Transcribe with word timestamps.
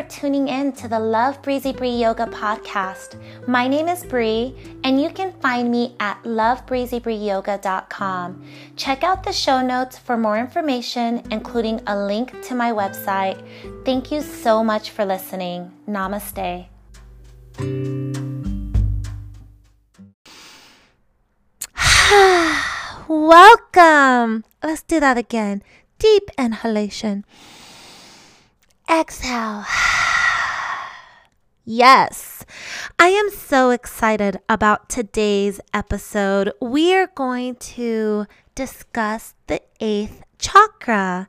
for 0.00 0.08
tuning 0.08 0.48
in 0.48 0.72
to 0.72 0.88
the 0.88 0.98
Love 0.98 1.40
Breezy 1.42 1.72
Bree 1.72 1.90
Yoga 1.90 2.24
podcast. 2.26 3.16
My 3.46 3.68
name 3.68 3.86
is 3.86 4.02
Bree, 4.04 4.56
and 4.82 4.98
you 5.00 5.10
can 5.10 5.32
find 5.40 5.70
me 5.70 5.94
at 6.00 6.20
lovebreezybreeyoga.com. 6.22 8.42
Check 8.76 9.04
out 9.04 9.22
the 9.22 9.32
show 9.32 9.60
notes 9.60 9.98
for 9.98 10.16
more 10.16 10.38
information, 10.38 11.22
including 11.30 11.82
a 11.86 11.94
link 11.94 12.32
to 12.44 12.54
my 12.54 12.72
website. 12.72 13.44
Thank 13.84 14.10
you 14.10 14.22
so 14.22 14.64
much 14.64 14.88
for 14.90 15.04
listening. 15.04 15.70
Namaste. 15.86 16.66
Welcome. 23.08 24.44
Let's 24.62 24.82
do 24.82 25.00
that 25.00 25.18
again. 25.18 25.62
Deep 25.98 26.30
inhalation. 26.38 27.26
Exhale. 28.90 29.64
Yes, 31.64 32.44
I 32.98 33.08
am 33.08 33.30
so 33.30 33.70
excited 33.70 34.40
about 34.48 34.88
today's 34.88 35.60
episode. 35.72 36.52
We 36.60 36.96
are 36.96 37.06
going 37.06 37.54
to 37.76 38.26
discuss 38.56 39.34
the 39.46 39.62
eighth 39.78 40.22
chakra. 40.40 41.28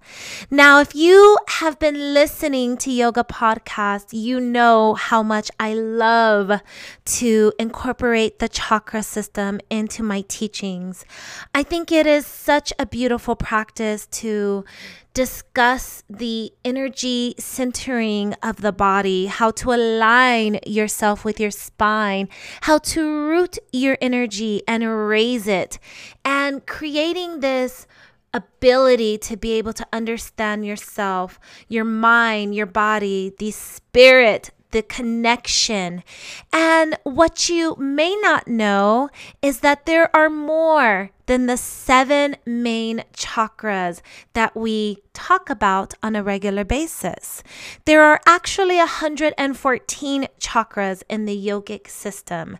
Now, 0.49 0.79
if 0.79 0.95
you 0.95 1.38
have 1.47 1.77
been 1.79 2.13
listening 2.13 2.77
to 2.77 2.91
yoga 2.91 3.23
podcasts, 3.23 4.13
you 4.13 4.39
know 4.39 4.93
how 4.93 5.21
much 5.21 5.51
I 5.59 5.73
love 5.73 6.61
to 7.05 7.53
incorporate 7.59 8.39
the 8.39 8.49
chakra 8.49 9.03
system 9.03 9.59
into 9.70 10.01
my 10.03 10.23
teachings. 10.27 11.05
I 11.53 11.63
think 11.63 11.91
it 11.91 12.07
is 12.07 12.25
such 12.25 12.73
a 12.79 12.85
beautiful 12.85 13.35
practice 13.35 14.07
to 14.07 14.65
discuss 15.13 16.03
the 16.09 16.53
energy 16.63 17.35
centering 17.37 18.34
of 18.41 18.62
the 18.62 18.71
body, 18.71 19.25
how 19.25 19.51
to 19.51 19.73
align 19.73 20.57
yourself 20.65 21.25
with 21.25 21.40
your 21.40 21.51
spine, 21.51 22.29
how 22.62 22.77
to 22.77 23.01
root 23.03 23.57
your 23.73 23.98
energy 23.99 24.63
and 24.68 25.07
raise 25.07 25.48
it, 25.48 25.79
and 26.23 26.65
creating 26.65 27.41
this 27.41 27.87
ability 28.34 29.18
to 29.18 29.37
be 29.37 29.54
able 29.54 29.74
to 29.74 29.87
understand 29.91 30.65
yourself, 30.65 31.40
your 31.68 31.84
mind, 31.84 32.55
your 32.55 32.65
body, 32.65 33.34
the 33.37 33.51
spirit, 33.51 34.51
the 34.71 34.82
connection. 34.82 36.04
And 36.52 36.98
what 37.04 37.49
you 37.49 37.76
may 37.77 38.15
not 38.21 38.48
know 38.48 39.09
is 39.41 39.59
that 39.59 39.85
there 39.85 40.13
are 40.15 40.29
more 40.29 41.12
than 41.32 41.46
the 41.46 41.55
seven 41.55 42.35
main 42.46 43.01
chakras 43.13 44.01
that 44.34 44.54
we 44.54 44.98
talk 45.13 45.49
about 45.49 45.93
on 46.04 46.13
a 46.13 46.24
regular 46.24 46.65
basis. 46.65 47.41
There 47.85 48.04
are 48.04 48.20
actually 48.26 48.76
114 48.77 50.27
chakras 50.41 51.04
in 51.07 51.24
the 51.26 51.48
yogic 51.48 51.87
system, 51.87 52.57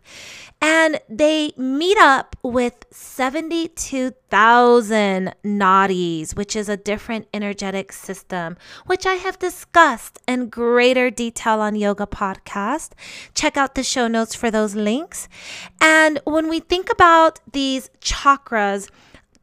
and 0.62 1.00
they 1.06 1.52
meet 1.58 1.98
up 1.98 2.34
with 2.42 2.86
72,000 2.90 5.34
nadis, 5.44 6.34
which 6.34 6.56
is 6.56 6.70
a 6.70 6.76
different 6.76 7.28
energetic 7.34 7.92
system, 7.92 8.56
which 8.86 9.04
I 9.04 9.14
have 9.14 9.38
discussed 9.38 10.18
in 10.26 10.48
greater 10.48 11.10
detail 11.10 11.60
on 11.60 11.74
Yoga 11.74 12.06
Podcast. 12.06 12.92
Check 13.34 13.58
out 13.58 13.74
the 13.74 13.82
show 13.82 14.08
notes 14.08 14.34
for 14.34 14.50
those 14.50 14.74
links. 14.74 15.28
And 15.80 16.20
when 16.24 16.48
we 16.48 16.60
think 16.60 16.90
about 16.90 17.40
these 17.52 17.90
chakras, 18.00 18.61
chakras, 18.62 18.88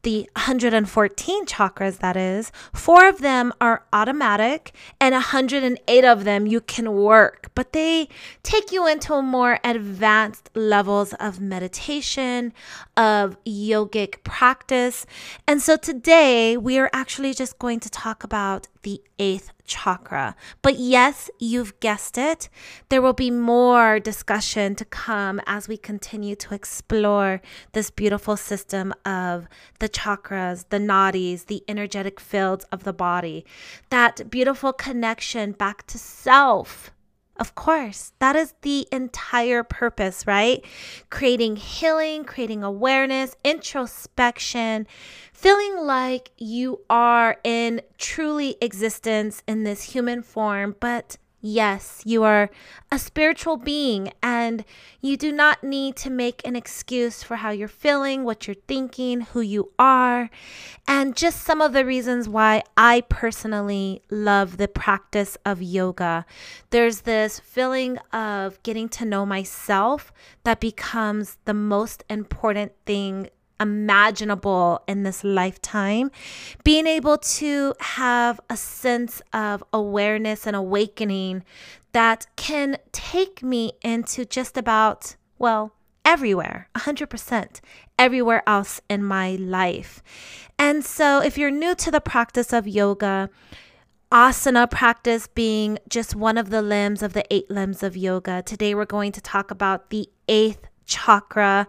the 0.02 0.20
114 0.34 1.44
chakras, 1.44 1.98
that 1.98 2.16
is, 2.16 2.50
four 2.72 3.06
of 3.06 3.18
them 3.18 3.52
are 3.60 3.84
automatic 3.92 4.72
and 4.98 5.12
108 5.12 6.04
of 6.06 6.24
them 6.24 6.46
you 6.46 6.62
can 6.62 6.90
work, 6.92 7.50
but 7.54 7.74
they 7.74 8.08
take 8.42 8.72
you 8.72 8.86
into 8.86 9.20
more 9.20 9.58
advanced 9.62 10.48
levels 10.54 11.12
of 11.14 11.38
meditation, 11.38 12.54
of 12.96 13.36
yogic 13.44 14.24
practice. 14.24 15.04
And 15.46 15.60
so 15.60 15.76
today 15.76 16.56
we 16.56 16.78
are 16.78 16.88
actually 16.94 17.34
just 17.34 17.58
going 17.58 17.80
to 17.80 17.90
talk 17.90 18.24
about 18.24 18.68
the 18.82 19.02
eighth 19.18 19.52
chakra. 19.64 20.34
But 20.62 20.78
yes, 20.78 21.30
you've 21.38 21.78
guessed 21.80 22.18
it, 22.18 22.48
there 22.88 23.02
will 23.02 23.12
be 23.12 23.30
more 23.30 24.00
discussion 24.00 24.74
to 24.76 24.84
come 24.84 25.40
as 25.46 25.68
we 25.68 25.76
continue 25.76 26.34
to 26.36 26.54
explore 26.54 27.40
this 27.72 27.90
beautiful 27.90 28.36
system 28.36 28.92
of 29.04 29.46
the 29.78 29.88
chakras, 29.88 30.64
the 30.70 30.78
nadis, 30.78 31.46
the 31.46 31.62
energetic 31.68 32.18
fields 32.20 32.64
of 32.72 32.84
the 32.84 32.92
body, 32.92 33.44
that 33.90 34.30
beautiful 34.30 34.72
connection 34.72 35.52
back 35.52 35.86
to 35.86 35.98
self 35.98 36.90
of 37.40 37.54
course, 37.54 38.12
that 38.18 38.36
is 38.36 38.52
the 38.60 38.86
entire 38.92 39.64
purpose, 39.64 40.26
right? 40.26 40.62
Creating 41.08 41.56
healing, 41.56 42.22
creating 42.24 42.62
awareness, 42.62 43.34
introspection, 43.42 44.86
feeling 45.32 45.78
like 45.78 46.32
you 46.36 46.82
are 46.90 47.38
in 47.42 47.80
truly 47.96 48.56
existence 48.60 49.42
in 49.48 49.64
this 49.64 49.82
human 49.82 50.22
form, 50.22 50.76
but 50.80 51.16
Yes, 51.42 52.02
you 52.04 52.22
are 52.22 52.50
a 52.92 52.98
spiritual 52.98 53.56
being 53.56 54.12
and 54.22 54.62
you 55.00 55.16
do 55.16 55.32
not 55.32 55.64
need 55.64 55.96
to 55.96 56.10
make 56.10 56.46
an 56.46 56.54
excuse 56.54 57.22
for 57.22 57.36
how 57.36 57.48
you're 57.48 57.66
feeling, 57.66 58.24
what 58.24 58.46
you're 58.46 58.56
thinking, 58.68 59.22
who 59.22 59.40
you 59.40 59.72
are, 59.78 60.28
and 60.86 61.16
just 61.16 61.42
some 61.42 61.62
of 61.62 61.72
the 61.72 61.86
reasons 61.86 62.28
why 62.28 62.62
I 62.76 63.02
personally 63.08 64.02
love 64.10 64.58
the 64.58 64.68
practice 64.68 65.38
of 65.46 65.62
yoga. 65.62 66.26
There's 66.68 67.02
this 67.02 67.40
feeling 67.40 67.96
of 68.12 68.62
getting 68.62 68.90
to 68.90 69.06
know 69.06 69.24
myself 69.24 70.12
that 70.44 70.60
becomes 70.60 71.38
the 71.46 71.54
most 71.54 72.04
important 72.10 72.72
thing 72.84 73.30
imaginable 73.60 74.82
in 74.88 75.02
this 75.02 75.22
lifetime. 75.22 76.10
Being 76.64 76.86
able 76.86 77.18
to 77.18 77.74
have 77.80 78.40
a 78.48 78.56
sense 78.56 79.22
of 79.32 79.62
awareness 79.72 80.46
and 80.46 80.56
awakening 80.56 81.44
that 81.92 82.26
can 82.36 82.78
take 82.92 83.42
me 83.42 83.72
into 83.82 84.24
just 84.24 84.56
about, 84.56 85.16
well, 85.38 85.74
everywhere, 86.04 86.68
100%, 86.76 87.60
everywhere 87.98 88.42
else 88.46 88.80
in 88.88 89.04
my 89.04 89.36
life. 89.36 90.02
And 90.58 90.84
so, 90.84 91.20
if 91.20 91.36
you're 91.36 91.50
new 91.50 91.74
to 91.76 91.90
the 91.90 92.00
practice 92.00 92.52
of 92.52 92.66
yoga, 92.66 93.30
asana 94.12 94.70
practice 94.70 95.26
being 95.28 95.78
just 95.88 96.16
one 96.16 96.36
of 96.36 96.50
the 96.50 96.62
limbs 96.62 97.02
of 97.02 97.12
the 97.12 97.24
eight 97.32 97.50
limbs 97.50 97.82
of 97.82 97.96
yoga, 97.96 98.42
today 98.42 98.74
we're 98.74 98.84
going 98.84 99.12
to 99.12 99.20
talk 99.20 99.50
about 99.50 99.90
the 99.90 100.08
eighth 100.28 100.69
chakra. 100.90 101.66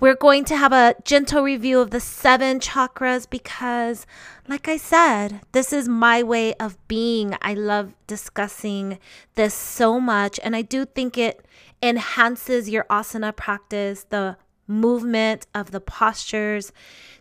We're 0.00 0.16
going 0.16 0.44
to 0.46 0.56
have 0.56 0.72
a 0.72 0.94
gentle 1.04 1.42
review 1.42 1.80
of 1.80 1.90
the 1.90 2.00
seven 2.00 2.60
chakras 2.60 3.30
because, 3.30 4.04
like 4.48 4.68
I 4.68 4.76
said, 4.76 5.40
this 5.52 5.72
is 5.72 5.88
my 5.88 6.22
way 6.22 6.52
of 6.54 6.76
being. 6.88 7.36
I 7.40 7.54
love 7.54 7.94
discussing 8.06 8.98
this 9.36 9.54
so 9.54 9.98
much, 9.98 10.38
and 10.42 10.54
I 10.54 10.62
do 10.62 10.84
think 10.84 11.16
it 11.16 11.46
enhances 11.82 12.68
your 12.68 12.84
asana 12.90 13.34
practice, 13.34 14.04
the 14.10 14.36
movement 14.66 15.46
of 15.54 15.70
the 15.70 15.80
postures, 15.80 16.72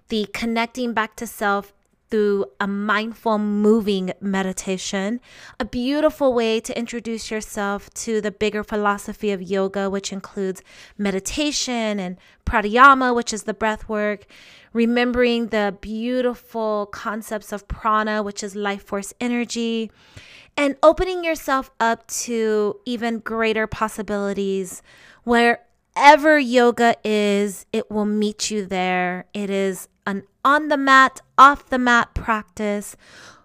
the 0.09 0.27
connecting 0.33 0.93
back 0.93 1.15
to 1.17 1.27
self 1.27 1.73
through 2.13 2.45
a 2.59 2.67
mindful 2.67 3.39
moving 3.39 4.13
meditation, 4.21 5.19
a 5.59 5.65
beautiful 5.65 6.31
way 6.31 6.59
to 6.59 6.77
introduce 6.77 7.31
yourself 7.31 7.91
to 7.95 8.21
the 8.21 8.29
bigger 8.29 8.63
philosophy 8.63 9.31
of 9.31 9.41
yoga, 9.41 9.89
which 9.89 10.13
includes 10.13 10.61
meditation 10.95 11.99
and 11.99 12.17
pranayama, 12.45 13.15
which 13.15 13.33
is 13.33 13.45
the 13.45 13.53
breath 13.55 13.89
work, 13.89 14.27
remembering 14.73 15.47
the 15.47 15.75
beautiful 15.81 16.85
concepts 16.91 17.51
of 17.51 17.67
prana, 17.67 18.21
which 18.21 18.43
is 18.43 18.55
life 18.55 18.83
force 18.83 19.11
energy, 19.19 19.89
and 20.55 20.75
opening 20.83 21.23
yourself 21.23 21.71
up 21.79 22.05
to 22.05 22.79
even 22.85 23.17
greater 23.17 23.65
possibilities 23.65 24.83
wherever 25.23 26.37
yoga 26.37 26.95
is, 27.03 27.65
it 27.73 27.89
will 27.89 28.05
meet 28.05 28.51
you 28.51 28.67
there. 28.67 29.25
It 29.33 29.49
is 29.49 29.87
an 30.05 30.23
on 30.43 30.67
the 30.67 30.77
mat, 30.77 31.21
off 31.37 31.69
the 31.69 31.79
mat 31.79 32.13
practice. 32.13 32.95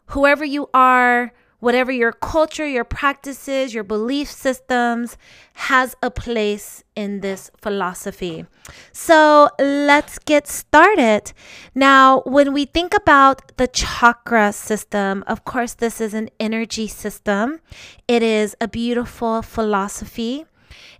Whoever 0.06 0.44
you 0.44 0.68
are, 0.72 1.32
whatever 1.60 1.90
your 1.90 2.12
culture, 2.12 2.66
your 2.66 2.84
practices, 2.84 3.74
your 3.74 3.84
belief 3.84 4.30
systems 4.30 5.16
has 5.54 5.96
a 6.02 6.10
place 6.10 6.84
in 6.94 7.20
this 7.20 7.50
philosophy. 7.60 8.46
So 8.92 9.48
let's 9.58 10.18
get 10.18 10.46
started. 10.46 11.32
Now, 11.74 12.22
when 12.24 12.52
we 12.52 12.64
think 12.64 12.94
about 12.94 13.56
the 13.56 13.66
chakra 13.66 14.52
system, 14.52 15.24
of 15.26 15.44
course, 15.44 15.74
this 15.74 16.00
is 16.00 16.14
an 16.14 16.30
energy 16.38 16.86
system, 16.86 17.60
it 18.06 18.22
is 18.22 18.56
a 18.60 18.68
beautiful 18.68 19.42
philosophy, 19.42 20.46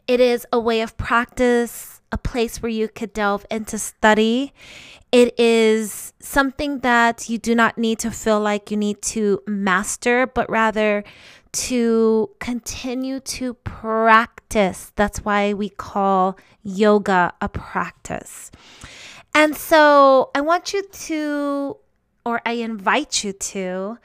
it 0.07 0.21
is 0.21 0.47
a 0.53 0.59
way 0.59 0.81
of 0.81 0.97
practice 0.97 1.99
a 2.11 2.19
place 2.19 2.63
where 2.63 2.71
you 2.71 2.89
could 2.89 3.13
delve 3.13 3.45
into 3.51 3.79
study. 3.79 4.53
It 5.11 5.39
is 5.39 6.13
something 6.21 6.81
that 6.81 7.31
you 7.31 7.39
do 7.39 7.55
not 7.55 7.79
need 7.79 7.99
to 8.01 8.11
feel 8.11 8.41
like 8.41 8.71
you 8.71 8.77
need 8.77 9.01
to 9.03 9.43
master, 9.47 10.27
but 10.27 10.49
rather 10.51 11.03
to 11.53 12.31
continue 12.41 13.21
to 13.21 13.55
practice. 13.55 14.93
That's 14.97 15.25
why 15.25 15.55
we 15.55 15.71
call 15.71 16.39
yoga 16.63 17.33
a 17.41 17.49
practice. 17.49 18.51
And 19.35 19.57
so 19.57 20.31
I 20.35 20.43
want 20.43 20.75
you 20.75 20.83
to, 20.83 21.77
or 22.27 22.43
I 22.45 22.53
invite 22.53 23.25
you 23.25 23.33
to, 23.33 23.99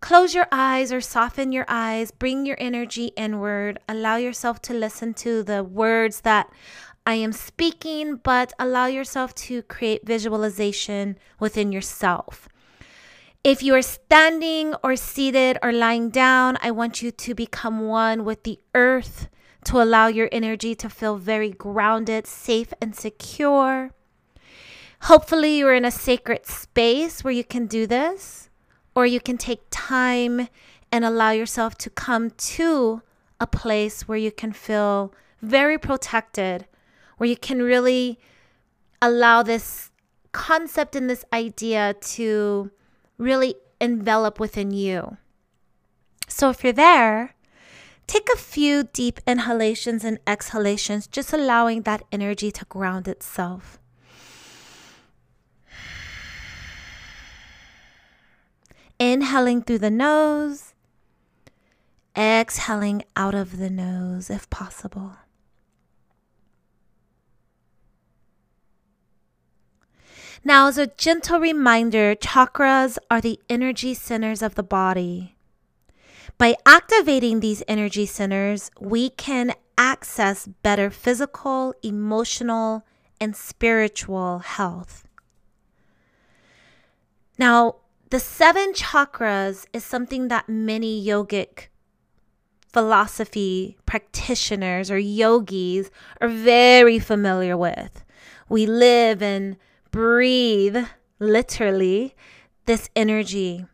close 0.00 0.34
your 0.34 0.48
eyes 0.52 0.92
or 0.92 1.00
soften 1.00 1.52
your 1.52 1.64
eyes, 1.68 2.10
bring 2.10 2.44
your 2.44 2.56
energy 2.58 3.12
inward, 3.16 3.78
allow 3.88 4.16
yourself 4.16 4.60
to 4.62 4.74
listen 4.74 5.14
to 5.14 5.42
the 5.42 5.64
words 5.64 6.22
that 6.22 6.50
I 7.04 7.14
am 7.14 7.32
speaking, 7.32 8.16
but 8.16 8.52
allow 8.58 8.86
yourself 8.86 9.34
to 9.46 9.62
create 9.62 10.06
visualization 10.06 11.18
within 11.40 11.72
yourself. 11.72 12.48
If 13.42 13.60
you 13.60 13.74
are 13.74 13.82
standing 13.82 14.74
or 14.84 14.94
seated 14.94 15.58
or 15.64 15.72
lying 15.72 16.10
down, 16.10 16.58
I 16.62 16.70
want 16.70 17.02
you 17.02 17.10
to 17.10 17.34
become 17.34 17.88
one 17.88 18.24
with 18.24 18.44
the 18.44 18.60
earth 18.72 19.28
to 19.64 19.82
allow 19.82 20.06
your 20.06 20.28
energy 20.30 20.76
to 20.76 20.88
feel 20.88 21.16
very 21.16 21.50
grounded, 21.50 22.26
safe, 22.28 22.72
and 22.80 22.94
secure. 22.94 23.90
Hopefully, 25.02 25.58
you're 25.58 25.74
in 25.74 25.84
a 25.84 25.90
sacred 25.90 26.46
space 26.46 27.24
where 27.24 27.32
you 27.32 27.42
can 27.42 27.66
do 27.66 27.84
this, 27.84 28.48
or 28.94 29.06
you 29.06 29.18
can 29.18 29.38
take 29.38 29.62
time 29.70 30.48
and 30.92 31.04
allow 31.04 31.30
yourself 31.32 31.76
to 31.78 31.90
come 31.90 32.30
to 32.30 33.02
a 33.40 33.46
place 33.48 34.06
where 34.06 34.18
you 34.18 34.30
can 34.30 34.52
feel 34.52 35.12
very 35.40 35.78
protected, 35.78 36.66
where 37.22 37.28
you 37.28 37.36
can 37.36 37.62
really 37.62 38.18
allow 39.00 39.44
this 39.44 39.92
concept 40.32 40.96
and 40.96 41.08
this 41.08 41.24
idea 41.32 41.94
to 42.00 42.68
really 43.16 43.54
envelop 43.80 44.40
within 44.40 44.72
you. 44.72 45.18
So 46.26 46.50
if 46.50 46.64
you're 46.64 46.72
there, 46.72 47.36
take 48.08 48.28
a 48.34 48.36
few 48.36 48.82
deep 48.92 49.20
inhalations 49.24 50.02
and 50.02 50.18
exhalations, 50.26 51.06
just 51.06 51.32
allowing 51.32 51.82
that 51.82 52.02
energy 52.10 52.50
to 52.50 52.64
ground 52.64 53.06
itself. 53.06 53.78
Inhaling 58.98 59.62
through 59.62 59.78
the 59.78 59.92
nose, 59.92 60.74
exhaling 62.18 63.04
out 63.14 63.36
of 63.36 63.58
the 63.58 63.70
nose 63.70 64.28
if 64.28 64.50
possible. 64.50 65.12
Now, 70.44 70.66
as 70.66 70.76
a 70.76 70.88
gentle 70.88 71.38
reminder, 71.38 72.16
chakras 72.16 72.98
are 73.10 73.20
the 73.20 73.38
energy 73.48 73.94
centers 73.94 74.42
of 74.42 74.56
the 74.56 74.64
body. 74.64 75.36
By 76.36 76.56
activating 76.66 77.38
these 77.38 77.62
energy 77.68 78.06
centers, 78.06 78.70
we 78.80 79.10
can 79.10 79.54
access 79.78 80.48
better 80.48 80.90
physical, 80.90 81.74
emotional, 81.82 82.84
and 83.20 83.36
spiritual 83.36 84.40
health. 84.40 85.06
Now, 87.38 87.76
the 88.10 88.18
seven 88.18 88.72
chakras 88.72 89.66
is 89.72 89.84
something 89.84 90.26
that 90.28 90.48
many 90.48 91.04
yogic 91.04 91.68
philosophy 92.72 93.76
practitioners 93.86 94.90
or 94.90 94.98
yogis 94.98 95.90
are 96.20 96.28
very 96.28 96.98
familiar 96.98 97.56
with. 97.56 98.04
We 98.48 98.66
live 98.66 99.22
and 99.22 99.56
breathe 99.92 100.78
literally 101.20 102.16
this 102.66 102.90
energy. 102.96 103.66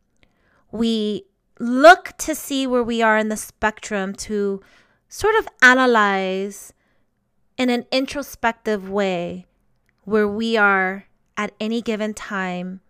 We 0.71 1.25
look 1.59 2.13
to 2.19 2.35
see 2.35 2.67
where 2.67 2.83
we 2.83 3.01
are 3.01 3.17
in 3.17 3.31
the 3.31 3.37
spectrum 3.37 4.15
to 4.15 4.61
sort 5.09 5.37
of 5.37 5.49
analyze 5.63 6.75
in 7.57 7.71
an 7.71 7.87
introspective 7.91 8.91
way 8.91 9.47
where 10.05 10.29
we 10.29 10.57
are 10.57 11.07
at 11.37 11.53
any 11.59 11.81
given 11.81 12.13
time 12.13 12.81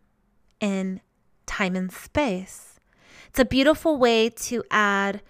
in 0.61 1.01
time 1.47 1.77
and 1.77 1.93
space. 1.93 2.81
It's 3.29 3.39
a 3.39 3.45
beautiful 3.45 3.99
way 3.99 4.31
to 4.31 4.65
add 4.71 5.23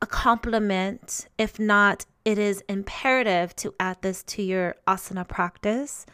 a 0.00 0.06
complement, 0.06 1.28
if 1.38 1.58
not, 1.58 2.06
it 2.24 2.38
is 2.38 2.62
imperative 2.68 3.54
to 3.56 3.74
add 3.78 3.98
this 4.02 4.22
to 4.24 4.42
your 4.42 4.76
asana 4.86 5.26
practice 5.26 6.06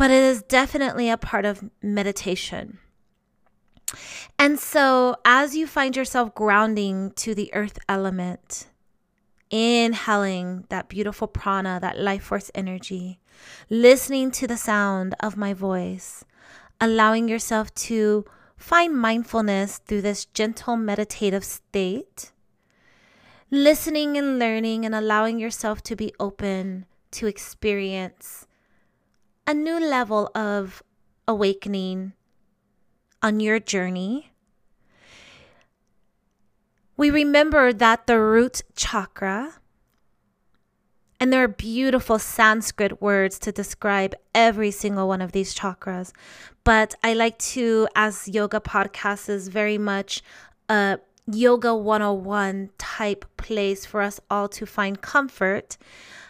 but 0.00 0.10
it 0.10 0.22
is 0.22 0.42
definitely 0.42 1.10
a 1.10 1.18
part 1.18 1.44
of 1.44 1.62
meditation. 1.82 2.78
And 4.38 4.58
so, 4.58 5.16
as 5.26 5.54
you 5.54 5.66
find 5.66 5.94
yourself 5.94 6.34
grounding 6.34 7.10
to 7.16 7.34
the 7.34 7.52
earth 7.52 7.78
element, 7.86 8.68
inhaling 9.50 10.64
that 10.70 10.88
beautiful 10.88 11.28
prana, 11.28 11.78
that 11.82 11.98
life 11.98 12.22
force 12.22 12.50
energy, 12.54 13.20
listening 13.68 14.30
to 14.30 14.46
the 14.46 14.56
sound 14.56 15.14
of 15.20 15.36
my 15.36 15.52
voice, 15.52 16.24
allowing 16.80 17.28
yourself 17.28 17.74
to 17.74 18.24
find 18.56 18.96
mindfulness 18.96 19.82
through 19.84 20.00
this 20.00 20.24
gentle 20.24 20.78
meditative 20.78 21.44
state, 21.44 22.32
listening 23.50 24.16
and 24.16 24.38
learning 24.38 24.86
and 24.86 24.94
allowing 24.94 25.38
yourself 25.38 25.82
to 25.82 25.94
be 25.94 26.10
open 26.18 26.86
to 27.10 27.26
experience 27.26 28.46
a 29.50 29.54
new 29.54 29.80
level 29.80 30.30
of 30.32 30.80
awakening 31.26 32.12
on 33.20 33.40
your 33.40 33.58
journey. 33.58 34.30
We 36.96 37.10
remember 37.10 37.72
that 37.72 38.06
the 38.06 38.20
root 38.20 38.62
chakra, 38.76 39.54
and 41.18 41.32
there 41.32 41.42
are 41.42 41.48
beautiful 41.48 42.20
Sanskrit 42.20 43.02
words 43.02 43.40
to 43.40 43.50
describe 43.50 44.14
every 44.36 44.70
single 44.70 45.08
one 45.08 45.20
of 45.20 45.32
these 45.32 45.52
chakras. 45.52 46.12
But 46.62 46.94
I 47.02 47.14
like 47.14 47.36
to, 47.54 47.88
as 47.96 48.28
yoga 48.28 48.60
podcast 48.60 49.28
is 49.28 49.48
very 49.48 49.78
much 49.78 50.22
a 50.68 51.00
yoga 51.26 51.74
101 51.74 52.70
type 52.78 53.24
place 53.36 53.84
for 53.84 54.00
us 54.00 54.20
all 54.30 54.46
to 54.50 54.64
find 54.64 55.00
comfort. 55.00 55.76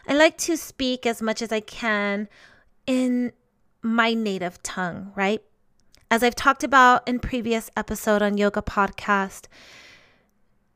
I 0.08 0.14
like 0.14 0.38
to 0.38 0.56
speak 0.56 1.04
as 1.04 1.20
much 1.20 1.42
as 1.42 1.52
I 1.52 1.60
can 1.60 2.26
in 2.90 3.30
my 3.82 4.14
native 4.14 4.60
tongue, 4.64 5.12
right? 5.14 5.40
As 6.10 6.24
I've 6.24 6.34
talked 6.34 6.64
about 6.64 7.06
in 7.06 7.20
previous 7.20 7.70
episode 7.76 8.20
on 8.20 8.36
Yoga 8.36 8.62
Podcast, 8.62 9.46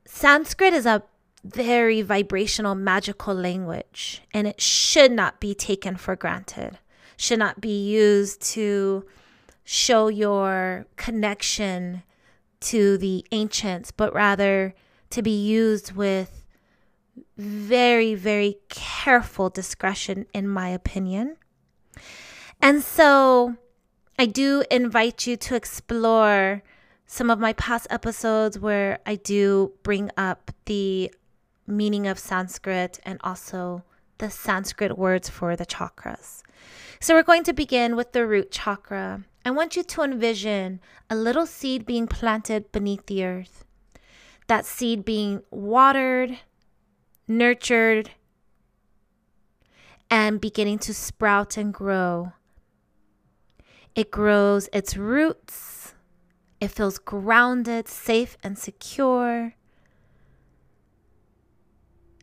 Sanskrit 0.05 0.73
is 0.73 0.87
a 0.87 1.03
very 1.43 2.03
vibrational, 2.03 2.77
magical 2.77 3.35
language, 3.35 4.23
and 4.33 4.47
it 4.47 4.61
should 4.61 5.11
not 5.11 5.41
be 5.41 5.57
taken 5.57 5.97
for 5.97 6.15
granted. 6.15 6.79
Should 7.17 7.41
not 7.41 7.61
be 7.61 7.85
used 7.85 8.41
to 8.53 9.05
show 9.65 10.07
your 10.07 10.87
connection 10.95 12.05
to 12.61 12.97
the 12.97 13.27
ancients, 13.33 13.91
but 13.91 14.15
rather 14.15 14.73
to 15.11 15.21
be 15.21 15.45
used 15.45 15.97
with 15.97 16.45
very, 17.37 18.15
very 18.15 18.59
careful 18.69 19.51
discretion, 19.51 20.27
in 20.33 20.47
my 20.47 20.69
opinion. 20.69 21.39
And 22.61 22.83
so 22.83 23.57
I 24.19 24.27
do 24.27 24.65
invite 24.71 25.27
you 25.27 25.37
to 25.37 25.55
explore 25.55 26.63
some 27.07 27.31
of 27.31 27.39
my 27.39 27.53
past 27.55 27.87
episodes 27.91 28.59
where 28.59 28.99
I 29.05 29.17
do 29.17 29.73
bring 29.83 30.11
up 30.17 30.51
the 30.67 31.13
meaning 31.67 32.07
of 32.07 32.19
Sanskrit 32.19 33.01
and 33.05 33.21
also 33.23 33.83
the 34.19 34.31
Sanskrit 34.31 34.97
words 34.97 35.29
for 35.29 35.57
the 35.57 35.67
chakras. 35.67 36.43
So 37.01 37.15
we're 37.15 37.23
going 37.23 37.45
to 37.45 37.53
begin 37.53 37.97
with 37.97 38.13
the 38.13 38.27
root 38.27 38.51
chakra. 38.51 39.25
I 39.45 39.51
want 39.51 39.77
you 39.77 39.83
to 39.83 40.03
envision 40.03 40.81
a 41.11 41.17
little 41.17 41.47
seed 41.47 41.85
being 41.85 42.07
planted 42.07 42.73
beneath 42.73 43.07
the 43.07 43.25
earth. 43.25 43.65
That 44.47 44.65
seed 44.65 45.05
being 45.05 45.43
watered, 45.51 46.39
nurtured, 47.29 48.11
and 50.11 50.41
beginning 50.41 50.79
to 50.81 50.95
sprout 50.95 51.57
and 51.57 51.75
grow 51.75 52.33
it 53.95 54.11
grows 54.11 54.69
its 54.73 54.97
roots. 54.97 55.95
It 56.61 56.69
feels 56.69 56.99
grounded, 56.99 57.89
safe, 57.89 58.37
and 58.43 58.59
secure. 58.59 59.55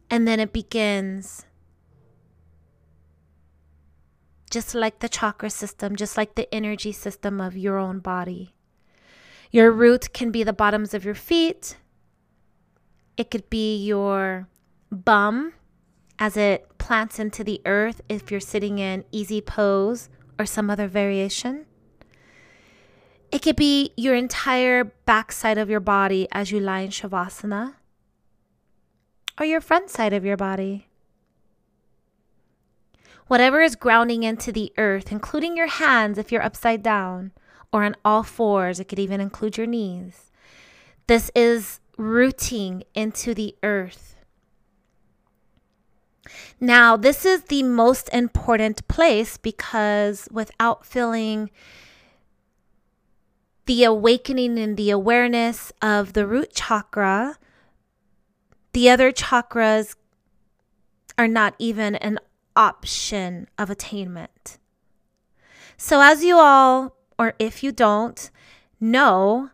And 0.10 0.28
then 0.28 0.40
it 0.40 0.52
begins, 0.52 1.46
just 4.50 4.76
like 4.76 5.00
the 5.00 5.08
chakra 5.08 5.50
system, 5.50 5.96
just 5.96 6.18
like 6.18 6.36
the 6.36 6.54
energy 6.54 6.92
system 6.92 7.40
of 7.40 7.56
your 7.56 7.78
own 7.78 8.00
body. 8.00 8.54
Your 9.52 9.72
root 9.72 10.12
can 10.12 10.32
be 10.32 10.44
the 10.44 10.54
bottoms 10.54 10.94
of 10.94 11.06
your 11.06 11.16
feet, 11.16 11.78
it 13.18 13.30
could 13.30 13.50
be 13.50 13.78
your 13.78 14.48
bum 14.92 15.54
as 16.18 16.36
it 16.36 16.78
plants 16.78 17.20
into 17.20 17.44
the 17.44 17.62
earth 17.66 18.02
if 18.10 18.32
you're 18.32 18.40
sitting 18.40 18.80
in 18.80 19.06
easy 19.12 19.42
pose 19.42 20.10
or 20.38 20.46
some 20.46 20.70
other 20.70 20.88
variation. 20.88 21.66
It 23.32 23.42
could 23.42 23.56
be 23.56 23.94
your 23.96 24.16
entire 24.16 24.84
backside 24.84 25.58
of 25.58 25.70
your 25.70 25.80
body 25.80 26.28
as 26.32 26.52
you 26.52 26.60
lie 26.60 26.82
in 26.82 26.90
Shavasana, 26.90 27.76
or 29.40 29.46
your 29.46 29.62
front 29.62 29.90
side 29.90 30.14
of 30.14 30.26
your 30.26 30.38
body. 30.38 30.88
Whatever 33.28 33.62
is 33.62 33.78
grounding 33.78 34.24
into 34.24 34.52
the 34.52 34.74
earth, 34.78 35.12
including 35.12 35.56
your 35.56 35.68
hands 35.68 36.18
if 36.18 36.32
you're 36.32 36.44
upside 36.44 36.84
down, 36.84 37.32
or 37.72 37.86
on 37.86 37.96
all 38.04 38.24
fours, 38.24 38.82
it 38.82 38.90
could 38.90 39.00
even 39.00 39.22
include 39.22 39.58
your 39.58 39.68
knees. 39.68 40.32
This 41.08 41.32
is 41.34 41.80
rooting 41.98 42.84
into 42.94 43.34
the 43.34 43.56
earth. 43.64 44.16
Now, 46.60 46.96
this 46.98 47.26
is 47.26 47.44
the 47.44 47.64
most 47.64 48.10
important 48.14 48.88
place 48.88 49.38
because 49.38 50.28
without 50.32 50.86
feeling 50.86 51.50
the 53.66 53.84
awakening 53.84 54.60
and 54.60 54.78
the 54.78 54.92
awareness 54.92 55.72
of 55.82 56.14
the 56.14 56.28
root 56.28 56.54
chakra, 56.54 57.38
the 58.74 58.90
other 58.90 59.12
chakras 59.12 59.96
are 61.18 61.28
not 61.28 61.56
even 61.60 61.96
an 61.96 62.20
option 62.56 63.48
of 63.58 63.70
attainment. 63.70 64.58
So, 65.78 66.02
as 66.02 66.24
you 66.24 66.38
all, 66.38 66.96
or 67.18 67.34
if 67.40 67.64
you 67.64 67.72
don't, 67.72 68.30
know, 68.80 69.50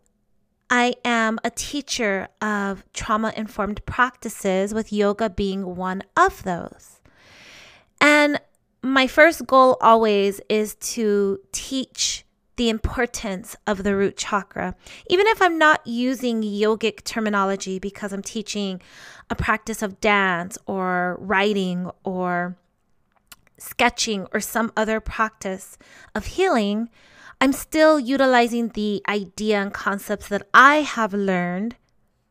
I 0.69 0.95
am 1.05 1.39
a 1.43 1.49
teacher 1.49 2.27
of 2.41 2.83
trauma 2.93 3.33
informed 3.35 3.85
practices, 3.85 4.73
with 4.73 4.91
yoga 4.91 5.29
being 5.29 5.75
one 5.75 6.03
of 6.15 6.43
those. 6.43 6.99
And 8.01 8.39
my 8.81 9.07
first 9.07 9.47
goal 9.47 9.77
always 9.81 10.41
is 10.49 10.75
to 10.75 11.39
teach 11.51 12.25
the 12.57 12.69
importance 12.69 13.55
of 13.65 13.83
the 13.83 13.95
root 13.95 14.17
chakra. 14.17 14.75
Even 15.09 15.27
if 15.27 15.41
I'm 15.41 15.57
not 15.57 15.85
using 15.85 16.41
yogic 16.41 17.03
terminology 17.03 17.79
because 17.79 18.11
I'm 18.11 18.23
teaching 18.23 18.81
a 19.29 19.35
practice 19.35 19.81
of 19.81 20.01
dance 20.01 20.57
or 20.65 21.17
writing 21.19 21.91
or 22.03 22.57
sketching 23.57 24.27
or 24.33 24.39
some 24.39 24.71
other 24.75 24.99
practice 24.99 25.77
of 26.15 26.25
healing, 26.25 26.89
I'm 27.39 27.53
still 27.53 27.99
utilizing 27.99 28.69
the 28.69 29.01
idea 29.07 29.61
and 29.61 29.73
concepts 29.73 30.27
that 30.29 30.47
I 30.53 30.77
have 30.77 31.13
learned 31.13 31.75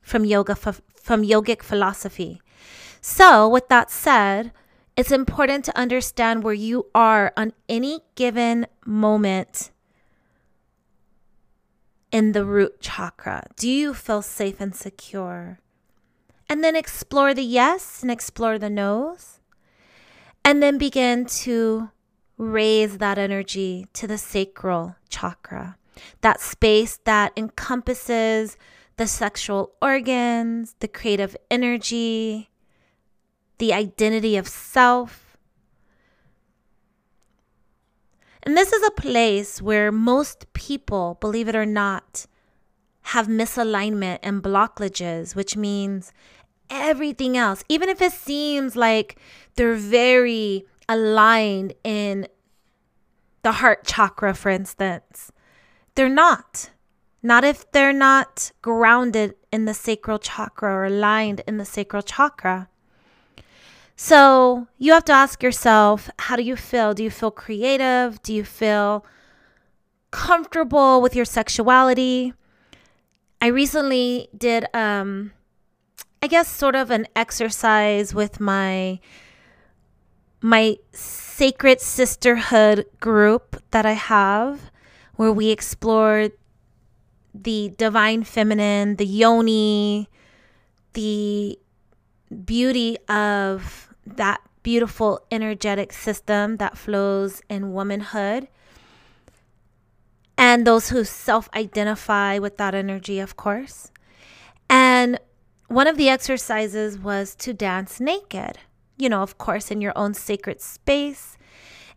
from 0.01 0.25
yoga 0.25 0.55
from 0.55 1.23
yogic 1.23 1.63
philosophy. 1.63 2.41
So, 3.01 3.49
with 3.49 3.69
that 3.69 3.91
said, 3.91 4.53
it's 4.97 5.13
important 5.13 5.65
to 5.67 5.79
understand 5.79 6.43
where 6.43 6.55
you 6.55 6.87
are 6.95 7.33
on 7.37 7.53
any 7.69 8.01
given 8.15 8.67
moment 8.85 9.71
in 12.17 12.33
the 12.33 12.45
root 12.45 12.81
chakra? 12.81 13.47
Do 13.57 13.69
you 13.69 13.93
feel 13.93 14.23
safe 14.23 14.61
and 14.61 14.75
secure? 14.75 15.61
And 16.49 16.63
then 16.63 16.75
explore 16.75 17.35
the 17.35 17.43
yes 17.43 18.03
and 18.03 18.11
explore 18.11 18.59
the 18.59 18.71
no's. 18.71 19.41
And 20.45 20.63
then 20.63 20.79
begin 20.79 21.27
to 21.45 21.91
raise 22.39 22.99
that 22.99 23.19
energy 23.19 23.87
to 23.95 24.07
the 24.07 24.19
sacral 24.19 24.97
chakra, 25.09 25.77
that 26.21 26.41
space 26.41 26.99
that 27.05 27.33
encompasses 27.37 28.57
the 28.97 29.07
sexual 29.07 29.73
organs, 29.81 30.75
the 30.81 30.89
creative 30.89 31.37
energy, 31.51 32.51
the 33.59 33.73
identity 33.73 34.37
of 34.37 34.49
self, 34.49 35.27
And 38.47 38.57
this 38.57 38.73
is 38.73 38.87
a 38.87 38.93
place 38.93 39.61
where 39.61 39.91
most 39.91 40.53
people, 40.53 41.19
believe 41.21 41.49
it 41.49 41.57
or 41.57 41.67
not, 41.67 42.27
have 43.03 43.27
misalignment 43.27 44.21
and 44.23 44.41
blockages, 44.41 45.35
which 45.35 45.57
means 45.57 46.13
everything 46.71 47.37
else, 47.37 47.65
even 47.69 47.89
if 47.89 48.01
it 48.01 48.13
seems 48.13 48.77
like 48.77 49.19
they're 49.57 49.75
very 49.75 50.65
aligned 50.89 51.75
in 51.85 52.29
the 53.43 53.53
heart 53.53 53.87
chakra, 53.87 54.35
for 54.35 54.51
instance, 54.51 55.31
they're 55.95 56.09
not. 56.09 56.71
Not 57.23 57.45
if 57.45 57.71
they're 57.73 57.93
not 57.93 58.53
grounded 58.63 59.35
in 59.53 59.65
the 59.65 59.75
sacral 59.75 60.19
chakra 60.19 60.73
or 60.73 60.85
aligned 60.85 61.43
in 61.47 61.57
the 61.57 61.65
sacral 61.65 62.03
chakra. 62.03 62.69
So 63.97 64.69
you 64.79 64.93
have 64.93 65.05
to 65.07 65.13
ask 65.13 65.43
yourself 65.43 66.11
how 66.19 66.37
do 66.37 66.43
you 66.43 66.55
feel? 66.55 66.93
Do 66.93 67.03
you 67.03 67.11
feel 67.11 67.31
creative? 67.31 68.23
Do 68.23 68.35
you 68.35 68.45
feel 68.45 69.05
comfortable 70.11 71.01
with 71.01 71.17
your 71.17 71.25
sexuality? 71.25 72.35
I 73.41 73.47
recently 73.47 74.29
did, 74.37 74.67
um, 74.75 75.33
I 76.23 76.27
guess, 76.27 76.49
sort 76.49 76.77
of 76.77 76.91
an 76.91 77.07
exercise 77.17 78.15
with 78.15 78.41
my 78.41 79.01
my 80.41 80.77
sacred 80.93 81.81
sisterhood 81.81 82.87
group 83.01 83.63
that 83.71 83.87
I 83.87 83.93
have, 83.93 84.71
where 85.15 85.33
we 85.33 85.51
explore 85.51 86.29
the 87.35 87.73
divine 87.77 88.25
feminine, 88.25 88.97
the 88.97 89.07
yoni, 89.07 90.09
the 90.93 91.59
beauty 92.45 92.97
of 93.09 93.95
that 94.07 94.41
beautiful 94.63 95.21
energetic 95.31 95.93
system 95.93 96.57
that 96.57 96.77
flows 96.77 97.41
in 97.49 97.73
womanhood. 97.73 98.49
And 100.39 100.67
those 100.67 100.91
who 100.91 101.05
self 101.05 101.49
identify 101.55 102.39
with 102.39 102.57
that 102.59 102.75
energy, 102.75 103.21
of 103.21 103.37
course. 103.37 103.91
And 104.69 105.19
one 105.69 105.87
of 105.87 105.97
the 105.97 106.09
exercises 106.09 106.99
was 106.99 107.35
to 107.37 107.55
dance 107.55 108.01
naked, 108.01 108.59
you 108.97 109.09
know, 109.09 109.23
of 109.23 109.39
course, 109.39 109.71
in 109.71 109.81
your 109.81 109.93
own 109.97 110.15
sacred 110.15 110.61
space, 110.61 111.37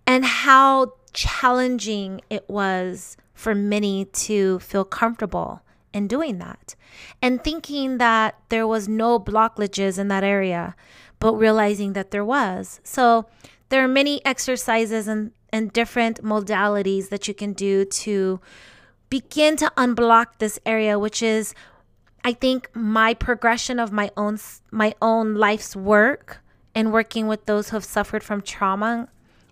and 0.06 0.25
how 0.25 0.94
challenging 1.13 2.22
it 2.29 2.50
was 2.50 3.18
for 3.34 3.56
many 3.56 4.06
to 4.06 4.60
feel 4.60 4.84
comfortable 4.84 5.62
in 5.94 6.08
doing 6.08 6.38
that 6.38 6.75
and 7.22 7.44
thinking 7.44 7.98
that 7.98 8.36
there 8.50 8.68
was 8.68 8.88
no 8.88 9.20
blockages 9.20 9.98
in 9.98 10.08
that 10.08 10.24
area 10.24 10.75
but 11.20 11.34
realizing 11.34 11.94
that 11.94 12.12
there 12.12 12.24
was. 12.24 12.79
So 12.84 13.25
there 13.70 13.84
are 13.84 13.88
many 13.88 14.24
exercises 14.25 15.08
and, 15.08 15.32
and 15.51 15.72
different 15.74 16.24
modalities 16.24 17.10
that 17.10 17.27
you 17.27 17.34
can 17.34 17.53
do 17.53 17.86
to 17.86 18.39
begin 19.10 19.58
to 19.58 19.72
unblock 19.77 20.38
this 20.38 20.60
area, 20.65 20.98
which 20.98 21.22
is 21.22 21.53
I 22.24 22.34
think 22.34 22.70
my 22.74 23.13
progression 23.13 23.79
of 23.79 23.91
my 23.91 24.12
own 24.18 24.38
my 24.72 24.94
own 25.01 25.36
life's 25.36 25.75
work 25.75 26.41
and 26.75 26.93
working 26.93 27.27
with 27.27 27.45
those 27.45 27.69
who 27.69 27.75
have 27.75 27.85
suffered 27.85 28.23
from 28.23 28.41
trauma 28.41 29.09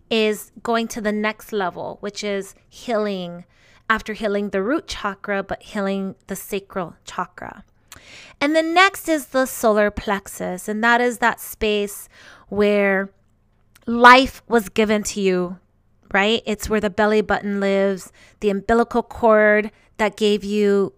is 0.09 0.51
going 0.63 0.87
to 0.89 1.01
the 1.01 1.11
next 1.11 1.51
level, 1.51 1.97
which 1.99 2.23
is 2.23 2.55
healing 2.69 3.45
after 3.89 4.13
healing 4.13 4.49
the 4.49 4.61
root 4.61 4.87
chakra, 4.87 5.43
but 5.43 5.61
healing 5.63 6.15
the 6.27 6.35
sacral 6.35 6.95
chakra. 7.05 7.63
And 8.39 8.55
the 8.55 8.63
next 8.63 9.09
is 9.09 9.27
the 9.27 9.45
solar 9.45 9.89
plexus, 9.91 10.67
and 10.67 10.83
that 10.83 11.01
is 11.01 11.17
that 11.17 11.39
space 11.39 12.07
where 12.49 13.09
life 13.85 14.41
was 14.47 14.69
given 14.69 15.03
to 15.03 15.21
you, 15.21 15.59
right? 16.13 16.41
It's 16.45 16.69
where 16.69 16.81
the 16.81 16.89
belly 16.89 17.21
button 17.21 17.59
lives, 17.59 18.11
the 18.39 18.49
umbilical 18.49 19.03
cord 19.03 19.71
that 19.97 20.15
gave 20.15 20.43
you 20.43 20.93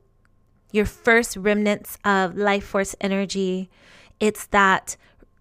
your 0.71 0.85
first 0.85 1.37
remnants 1.37 1.97
of 2.03 2.35
life 2.35 2.65
force 2.65 2.95
energy. 3.01 3.69
It's 4.19 4.45
that 4.47 4.97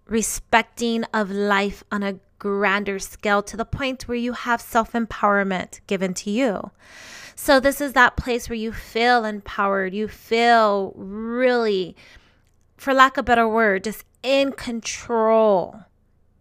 respecting 0.09 1.03
of 1.13 1.29
life 1.31 1.83
on 1.91 2.03
a 2.03 2.19
grander 2.39 2.99
scale 2.99 3.43
to 3.43 3.57
the 3.57 3.65
point 3.65 4.07
where 4.07 4.17
you 4.17 4.33
have 4.33 4.61
self 4.61 4.93
empowerment 4.93 5.81
given 5.87 6.13
to 6.15 6.31
you. 6.31 6.71
So, 7.35 7.59
this 7.59 7.79
is 7.79 7.93
that 7.93 8.17
place 8.17 8.49
where 8.49 8.57
you 8.57 8.73
feel 8.73 9.23
empowered, 9.23 9.93
you 9.93 10.07
feel 10.07 10.93
really, 10.95 11.95
for 12.75 12.93
lack 12.93 13.17
of 13.17 13.21
a 13.21 13.23
better 13.23 13.47
word, 13.47 13.85
just 13.85 14.03
in 14.23 14.51
control, 14.51 15.81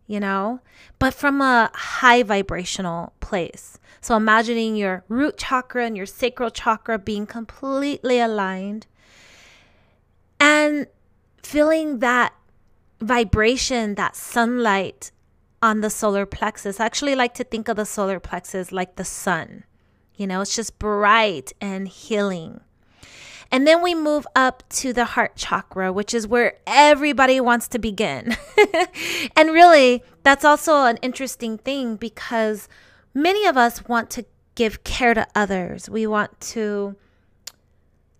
you 0.07 0.19
know, 0.19 0.61
but 0.99 1.15
from 1.15 1.41
a 1.41 1.71
high 1.75 2.23
vibrational 2.23 3.13
place. 3.21 3.79
So, 4.01 4.17
imagining 4.17 4.75
your 4.75 5.05
root 5.09 5.37
chakra 5.37 5.85
and 5.85 5.97
your 5.97 6.07
sacral 6.07 6.51
chakra 6.51 6.99
being 6.99 7.27
completely 7.27 8.19
aligned 8.19 8.87
and 10.41 10.87
feeling 11.43 11.99
that 12.01 12.33
vibration, 13.01 13.95
that 13.95 14.17
sunlight 14.17 15.11
on 15.63 15.81
the 15.81 15.91
solar 15.91 16.27
plexus. 16.27 16.81
I 16.81 16.87
actually 16.87 17.15
like 17.15 17.35
to 17.35 17.45
think 17.45 17.69
of 17.69 17.77
the 17.77 17.85
solar 17.85 18.21
plexus 18.21 18.73
like 18.73 18.97
the 18.97 19.05
sun. 19.05 19.65
You 20.17 20.27
know, 20.27 20.41
it's 20.41 20.55
just 20.55 20.79
bright 20.79 21.53
and 21.61 21.89
healing. 21.89 22.61
And 23.51 23.67
then 23.67 23.83
we 23.83 23.95
move 23.95 24.27
up 24.37 24.63
to 24.71 24.93
the 24.93 25.05
heart 25.05 25.37
chakra, 25.37 25.93
which 25.93 26.13
is 26.13 26.27
where 26.27 26.55
everybody 26.67 27.41
wants 27.41 27.67
to 27.69 27.79
begin. 27.79 28.37
and 29.37 29.51
really, 29.51 30.03
that's 30.23 30.45
also 30.45 30.85
an 30.85 30.99
interesting 30.99 31.57
thing 31.57 31.97
because 31.97 32.69
many 33.15 33.47
of 33.47 33.57
us 33.57 33.89
want 33.89 34.11
to 34.11 34.27
give 34.55 34.85
care 34.85 35.15
to 35.15 35.27
others. 35.35 35.89
We 35.89 36.07
want 36.07 36.39
to 36.41 36.97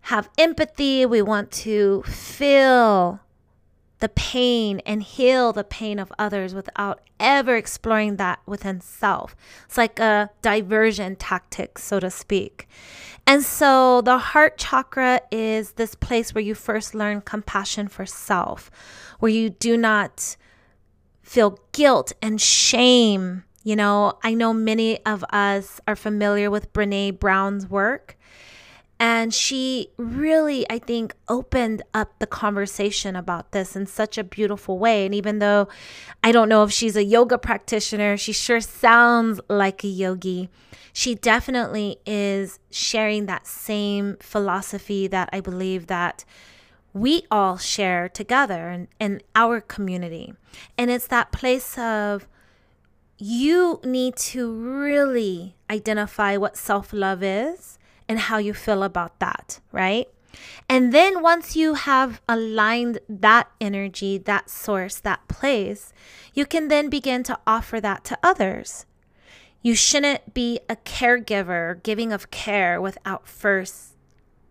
have 0.03 0.31
empathy. 0.39 1.05
We 1.05 1.21
want 1.21 1.51
to 1.51 2.03
feel 2.05 3.21
the 4.01 4.09
pain 4.09 4.81
and 4.87 5.03
heal 5.03 5.53
the 5.53 5.65
pain 5.65 5.99
of 5.99 6.13
others 6.19 6.55
without 6.55 7.01
ever 7.19 7.57
exploring 7.57 8.17
that 8.17 8.41
within 8.47 8.81
self. 8.81 9.35
It's 9.67 9.77
like 9.77 9.99
a 9.99 10.31
diversion 10.43 11.17
tactic, 11.17 11.79
so 11.79 11.99
to 12.01 12.11
speak. 12.11 12.69
And 13.27 13.43
so 13.43 14.01
the 14.01 14.19
heart 14.19 14.57
chakra 14.57 15.21
is 15.31 15.73
this 15.73 15.95
place 15.95 16.35
where 16.35 16.43
you 16.43 16.55
first 16.55 16.95
learn 16.95 17.21
compassion 17.21 17.89
for 17.89 18.07
self, 18.07 18.71
where 19.19 19.33
you 19.33 19.51
do 19.51 19.77
not 19.77 20.37
feel 21.23 21.59
guilt 21.73 22.13
and 22.23 22.41
shame. 22.41 23.45
You 23.65 23.77
know, 23.77 24.15
I 24.23 24.33
know 24.33 24.55
many 24.55 25.05
of 25.05 25.25
us 25.31 25.81
are 25.87 25.97
familiar 25.97 26.51
with 26.51 26.73
Brene 26.73 27.19
Brown's 27.19 27.69
work. 27.69 28.17
And 29.01 29.33
she 29.33 29.91
really, 29.97 30.69
I 30.69 30.79
think, 30.79 31.15
opened 31.29 31.83
up 31.95 32.19
the 32.19 32.27
conversation 32.27 33.15
about 33.15 33.53
this 33.53 33.77
in 33.77 33.87
such 33.87 34.19
a 34.19 34.25
beautiful 34.25 34.79
way. 34.79 35.07
And 35.07 35.15
even 35.15 35.39
though 35.39 35.69
I 36.25 36.33
don't 36.33 36.49
know 36.49 36.65
if 36.65 36.73
she's 36.73 36.97
a 36.97 37.05
yoga 37.05 37.39
practitioner, 37.39 38.17
she 38.17 38.33
sure 38.33 38.61
sounds 38.61 39.41
like 39.49 39.85
a 39.85 39.89
yogi. 39.89 40.49
She 40.93 41.15
definitely 41.15 41.99
is 42.07 42.59
sharing 42.71 43.27
that 43.27 43.47
same 43.47 44.17
philosophy 44.21 45.07
that 45.07 45.29
I 45.33 45.41
believe 45.41 45.87
that 45.87 46.25
we 46.93 47.23
all 47.31 47.57
share 47.57 48.09
together 48.09 48.71
in, 48.71 48.89
in 48.99 49.21
our 49.37 49.61
community. 49.61 50.35
And 50.77 50.91
it's 50.91 51.07
that 51.07 51.31
place 51.31 51.79
of 51.79 52.27
you 53.17 53.81
need 53.85 54.17
to 54.17 54.53
really 54.53 55.55
identify 55.71 56.37
what 56.37 56.57
self 56.57 56.93
love 56.93 57.23
is 57.23 57.78
and 58.09 58.19
how 58.19 58.39
you 58.39 58.55
feel 58.55 58.83
about 58.83 59.19
that, 59.19 59.61
right? 59.73 60.09
And 60.69 60.93
then 60.93 61.23
once 61.23 61.57
you 61.57 61.75
have 61.75 62.21
aligned 62.29 63.01
that 63.09 63.51
energy, 63.61 64.19
that 64.19 64.51
source, 64.51 65.01
that 65.01 65.27
place, 65.29 65.93
you 66.35 66.47
can 66.47 66.69
then 66.69 66.89
begin 66.89 67.23
to 67.25 67.39
offer 67.47 67.81
that 67.81 68.05
to 68.05 68.19
others. 68.23 68.87
You 69.63 69.75
shouldn't 69.75 70.35
be 70.35 70.61
a 70.69 70.77
caregiver, 70.77 71.83
giving 71.83 72.13
of 72.13 72.31
care 72.31 72.81
without 72.81 73.27
first 73.27 73.97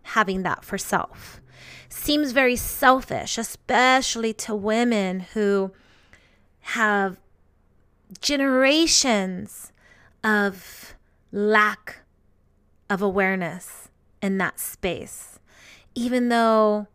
having 0.04 0.44
that 0.44 0.64
for 0.64 0.78
self. 0.78 1.42
Seems 1.90 2.32
very 2.32 2.56
selfish, 2.56 3.38
especially 3.38 4.34
to 4.34 4.56
women 4.56 5.22
who 5.34 5.72
have 6.62 7.20
generations 8.22 9.72
of 10.24 10.96
lack 11.32 12.02
of 12.90 13.02
awareness 13.02 13.90
in 14.22 14.38
that 14.38 14.60
space, 14.60 15.40
even 15.96 16.30
though 16.30 16.88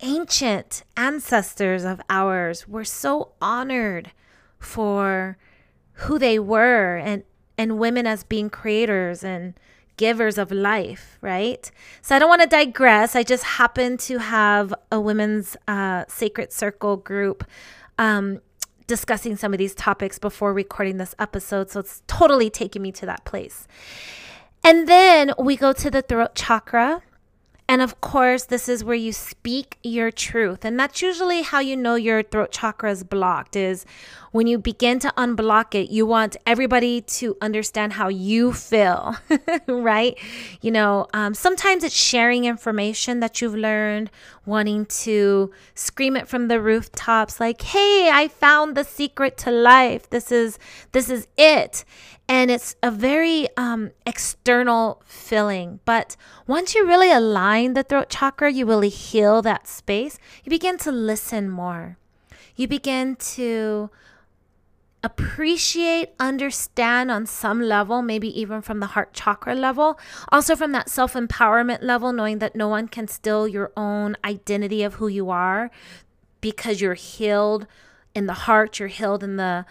ancient 0.00 0.82
ancestors 0.96 1.84
of 1.84 2.00
ours 2.08 2.66
were 2.66 2.84
so 2.84 3.32
honored 3.40 4.12
for 4.58 5.36
who 5.92 6.18
they 6.18 6.38
were 6.38 6.96
and 6.96 7.22
and 7.58 7.78
women 7.78 8.06
as 8.06 8.24
being 8.24 8.48
creators 8.48 9.22
and 9.22 9.52
givers 9.98 10.38
of 10.38 10.50
life, 10.50 11.18
right? 11.20 11.70
So 12.00 12.16
I 12.16 12.18
don't 12.18 12.30
want 12.30 12.40
to 12.40 12.48
digress. 12.48 13.14
I 13.14 13.22
just 13.22 13.44
happen 13.44 13.98
to 13.98 14.16
have 14.16 14.72
a 14.90 14.98
women's 14.98 15.58
uh, 15.68 16.06
sacred 16.08 16.54
circle 16.54 16.96
group 16.96 17.44
um, 17.98 18.40
discussing 18.86 19.36
some 19.36 19.52
of 19.52 19.58
these 19.58 19.74
topics 19.74 20.18
before 20.18 20.54
recording 20.54 20.96
this 20.96 21.14
episode. 21.18 21.70
So 21.70 21.80
it's 21.80 22.02
totally 22.06 22.48
taking 22.48 22.80
me 22.80 22.92
to 22.92 23.04
that 23.04 23.26
place. 23.26 23.68
And 24.62 24.86
then 24.88 25.32
we 25.38 25.56
go 25.56 25.72
to 25.72 25.90
the 25.90 26.02
throat 26.02 26.34
chakra. 26.34 27.02
And 27.68 27.80
of 27.80 28.00
course, 28.00 28.44
this 28.44 28.68
is 28.68 28.82
where 28.82 28.96
you 28.96 29.12
speak 29.12 29.78
your 29.84 30.10
truth. 30.10 30.64
And 30.64 30.78
that's 30.78 31.00
usually 31.02 31.42
how 31.42 31.60
you 31.60 31.76
know 31.76 31.94
your 31.94 32.24
throat 32.24 32.50
chakra 32.50 32.90
is 32.90 33.04
blocked 33.04 33.54
is 33.54 33.86
when 34.32 34.48
you 34.48 34.58
begin 34.58 34.98
to 35.00 35.12
unblock 35.16 35.74
it, 35.76 35.88
you 35.88 36.04
want 36.04 36.36
everybody 36.46 37.00
to 37.00 37.36
understand 37.40 37.92
how 37.92 38.08
you 38.08 38.52
feel, 38.52 39.16
right? 39.68 40.18
You 40.60 40.72
know, 40.72 41.06
um, 41.14 41.32
sometimes 41.32 41.84
it's 41.84 41.94
sharing 41.94 42.44
information 42.44 43.20
that 43.20 43.40
you've 43.40 43.54
learned, 43.54 44.10
wanting 44.50 44.84
to 45.04 45.50
scream 45.74 46.16
it 46.16 46.28
from 46.28 46.48
the 46.48 46.60
rooftops 46.60 47.40
like, 47.40 47.62
"Hey, 47.62 48.10
I 48.12 48.28
found 48.28 48.76
the 48.76 48.84
secret 48.84 49.38
to 49.38 49.50
life. 49.50 50.10
This 50.10 50.30
is 50.30 50.58
this 50.92 51.08
is 51.08 51.26
it." 51.38 51.84
and 52.30 52.48
it's 52.48 52.76
a 52.80 52.92
very 52.92 53.48
um, 53.56 53.90
external 54.06 55.02
feeling. 55.04 55.80
But 55.84 56.14
once 56.46 56.76
you 56.76 56.86
really 56.86 57.10
align 57.10 57.74
the 57.74 57.82
throat 57.82 58.08
chakra, 58.08 58.52
you 58.52 58.66
really 58.66 58.88
heal 58.88 59.42
that 59.42 59.66
space. 59.66 60.16
You 60.44 60.50
begin 60.50 60.78
to 60.78 60.92
listen 60.92 61.50
more. 61.50 61.98
You 62.54 62.68
begin 62.68 63.16
to 63.34 63.90
appreciate, 65.02 66.10
understand 66.18 67.10
on 67.10 67.26
some 67.26 67.60
level, 67.60 68.02
maybe 68.02 68.28
even 68.40 68.60
from 68.60 68.80
the 68.80 68.86
heart 68.86 69.12
chakra 69.12 69.54
level, 69.54 69.98
also 70.30 70.54
from 70.54 70.72
that 70.72 70.88
self 70.88 71.14
empowerment 71.14 71.82
level, 71.82 72.12
knowing 72.12 72.38
that 72.38 72.54
no 72.54 72.68
one 72.68 72.88
can 72.88 73.08
steal 73.08 73.48
your 73.48 73.72
own 73.76 74.16
identity 74.24 74.82
of 74.82 74.94
who 74.94 75.08
you 75.08 75.30
are 75.30 75.70
because 76.40 76.80
you're 76.80 76.94
healed 76.94 77.66
in 78.14 78.26
the 78.26 78.32
heart, 78.44 78.78
you're 78.78 78.88
healed 78.88 79.22
in 79.22 79.36
the 79.36 79.64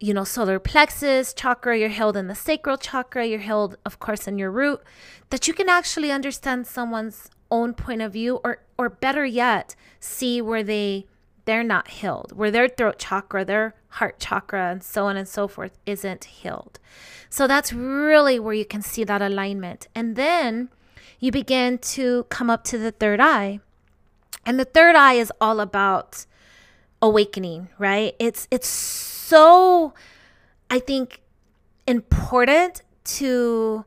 you 0.00 0.12
know, 0.12 0.24
solar 0.24 0.58
plexus 0.58 1.32
chakra, 1.32 1.78
you're 1.78 1.88
held 1.88 2.14
in 2.14 2.26
the 2.26 2.34
sacral 2.34 2.76
chakra, 2.76 3.24
you're 3.24 3.38
held, 3.38 3.78
of 3.86 3.98
course, 3.98 4.28
in 4.28 4.38
your 4.38 4.50
root, 4.50 4.82
that 5.30 5.48
you 5.48 5.54
can 5.54 5.68
actually 5.68 6.10
understand 6.10 6.66
someone's 6.66 7.30
own 7.50 7.72
point 7.72 8.02
of 8.02 8.12
view 8.12 8.40
or 8.44 8.58
or 8.76 8.90
better 8.90 9.24
yet, 9.24 9.74
see 10.00 10.42
where 10.42 10.62
they 10.62 11.06
they're 11.44 11.62
not 11.62 11.88
healed, 11.88 12.32
where 12.32 12.50
their 12.50 12.68
throat 12.68 12.98
chakra, 12.98 13.44
their 13.44 13.74
heart 13.94 14.18
chakra, 14.18 14.70
and 14.72 14.82
so 14.82 15.06
on 15.06 15.16
and 15.16 15.28
so 15.28 15.46
forth 15.46 15.78
isn't 15.86 16.24
healed. 16.24 16.78
So 17.30 17.46
that's 17.46 17.72
really 17.72 18.40
where 18.40 18.54
you 18.54 18.64
can 18.64 18.82
see 18.82 19.04
that 19.04 19.22
alignment. 19.22 19.86
And 19.94 20.16
then 20.16 20.68
you 21.20 21.30
begin 21.30 21.78
to 21.78 22.24
come 22.24 22.50
up 22.50 22.64
to 22.64 22.78
the 22.78 22.90
third 22.90 23.20
eye. 23.20 23.60
And 24.44 24.58
the 24.58 24.64
third 24.64 24.96
eye 24.96 25.14
is 25.14 25.32
all 25.40 25.60
about 25.60 26.26
awakening, 27.00 27.68
right? 27.78 28.14
It's 28.18 28.48
it's 28.50 28.68
so, 28.68 29.94
I 30.70 30.80
think, 30.80 31.20
important 31.86 32.82
to, 33.04 33.84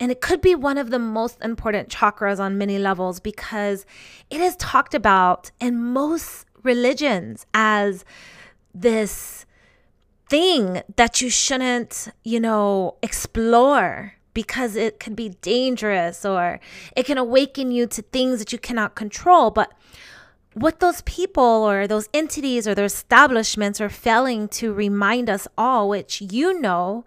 and 0.00 0.10
it 0.10 0.20
could 0.20 0.40
be 0.40 0.54
one 0.54 0.76
of 0.76 0.90
the 0.90 0.98
most 0.98 1.40
important 1.40 1.88
chakras 1.88 2.40
on 2.40 2.58
many 2.58 2.78
levels 2.78 3.20
because 3.20 3.86
it 4.28 4.40
is 4.40 4.56
talked 4.56 4.94
about 4.94 5.50
in 5.60 5.82
most 5.82 6.46
religions 6.62 7.46
as 7.54 8.04
this 8.74 9.46
thing 10.28 10.82
that 10.96 11.20
you 11.20 11.30
shouldn't, 11.30 12.08
you 12.24 12.40
know, 12.40 12.96
explore 13.02 14.14
because 14.34 14.76
it 14.76 15.00
could 15.00 15.16
be 15.16 15.30
dangerous 15.40 16.24
or 16.24 16.60
it 16.94 17.06
can 17.06 17.18
awaken 17.18 17.70
you 17.70 17.86
to 17.86 18.02
things 18.02 18.38
that 18.38 18.52
you 18.52 18.58
cannot 18.58 18.94
control. 18.94 19.50
But 19.50 19.72
what 20.54 20.80
those 20.80 21.02
people 21.02 21.42
or 21.42 21.86
those 21.86 22.08
entities 22.12 22.66
or 22.66 22.74
those 22.74 22.94
establishments 22.94 23.80
are 23.80 23.88
failing 23.88 24.48
to 24.48 24.72
remind 24.72 25.30
us 25.30 25.48
all, 25.56 25.88
which 25.88 26.20
you 26.20 26.60
know, 26.60 27.04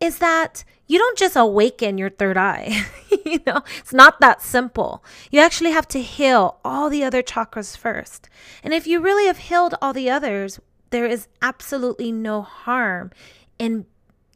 is 0.00 0.18
that 0.18 0.64
you 0.86 0.98
don't 0.98 1.18
just 1.18 1.36
awaken 1.36 1.96
your 1.96 2.10
third 2.10 2.36
eye. 2.36 2.84
you 3.24 3.40
know, 3.46 3.62
it's 3.78 3.92
not 3.92 4.20
that 4.20 4.42
simple. 4.42 5.02
You 5.30 5.40
actually 5.40 5.70
have 5.70 5.88
to 5.88 6.02
heal 6.02 6.58
all 6.64 6.90
the 6.90 7.04
other 7.04 7.22
chakras 7.22 7.76
first. 7.76 8.28
And 8.62 8.74
if 8.74 8.86
you 8.86 9.00
really 9.00 9.26
have 9.26 9.38
healed 9.38 9.74
all 9.80 9.92
the 9.92 10.10
others, 10.10 10.60
there 10.94 11.06
is 11.06 11.26
absolutely 11.42 12.12
no 12.12 12.40
harm 12.40 13.10
in 13.58 13.84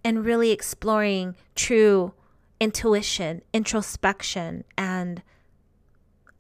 in 0.03 0.25
really 0.25 0.51
exploring 0.51 1.37
true 1.55 2.13
intuition, 2.59 3.43
introspection, 3.53 4.65
and 4.77 5.23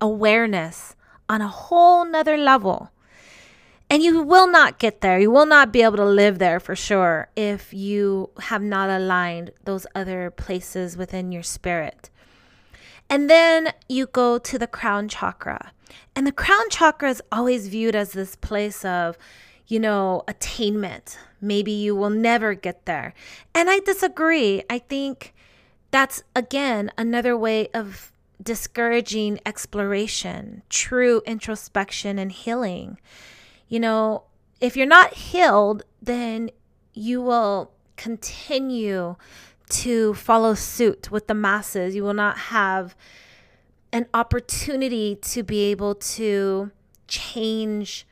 awareness 0.01 0.97
on 1.29 1.41
a 1.41 1.47
whole 1.47 2.05
nother 2.05 2.37
level. 2.37 2.91
And 3.89 4.03
you 4.03 4.21
will 4.25 4.49
not 4.49 4.81
get 4.81 5.03
there. 5.03 5.21
You 5.21 5.31
will 5.31 5.47
not 5.47 5.73
be 5.73 5.83
able 5.83 5.99
to 5.99 6.05
live 6.05 6.41
there 6.41 6.59
for 6.59 6.75
sure 6.75 7.29
if 7.37 7.73
you 7.73 8.31
have 8.41 8.63
not 8.63 8.91
aligned 8.91 9.53
those 9.67 9.87
other 9.95 10.33
places 10.33 10.97
within 10.97 11.31
your 11.31 11.45
spirit. 11.45 12.11
And 13.09 13.31
then 13.31 13.73
you 13.89 14.07
go 14.07 14.39
to 14.39 14.59
the 14.59 14.67
crown 14.67 15.09
chakra. 15.09 15.71
And 16.17 16.27
the 16.27 16.33
crown 16.33 16.69
chakra 16.71 17.09
is 17.09 17.23
always 17.31 17.69
viewed 17.69 17.95
as 17.95 18.13
this 18.13 18.35
place 18.35 18.85
of, 18.85 19.17
you 19.69 19.79
know, 19.79 20.25
attainment. 20.27 21.19
Maybe 21.41 21.71
you 21.71 21.95
will 21.95 22.11
never 22.11 22.55
get 22.55 22.87
there. 22.87 23.15
And 23.55 23.71
I 23.71 23.79
disagree. 23.81 24.63
I 24.69 24.79
think 24.79 25.35
that's, 25.91 26.23
again, 26.35 26.91
another 26.99 27.37
way 27.37 27.69
of 27.75 28.11
discouraging 28.43 29.39
exploration, 29.45 30.63
true 30.71 31.23
introspection, 31.27 32.19
and 32.19 32.33
healing. 32.33 32.99
You 33.69 33.81
know, 33.81 34.25
if 34.61 34.77
you're 34.77 34.87
not 34.87 35.15
healed, 35.15 35.85
then 36.01 36.51
you 36.95 37.21
will 37.21 37.73
continue 37.97 39.17
to 39.69 40.15
follow 40.15 40.55
suit 40.55 41.11
with 41.11 41.27
the 41.27 41.35
masses. 41.35 41.95
You 41.95 42.03
will 42.03 42.15
not 42.15 42.39
have 42.39 42.97
an 43.93 44.07
opportunity 44.15 45.17
to 45.17 45.43
be 45.43 45.65
able 45.65 45.95
to 45.95 46.71
change 47.07 48.07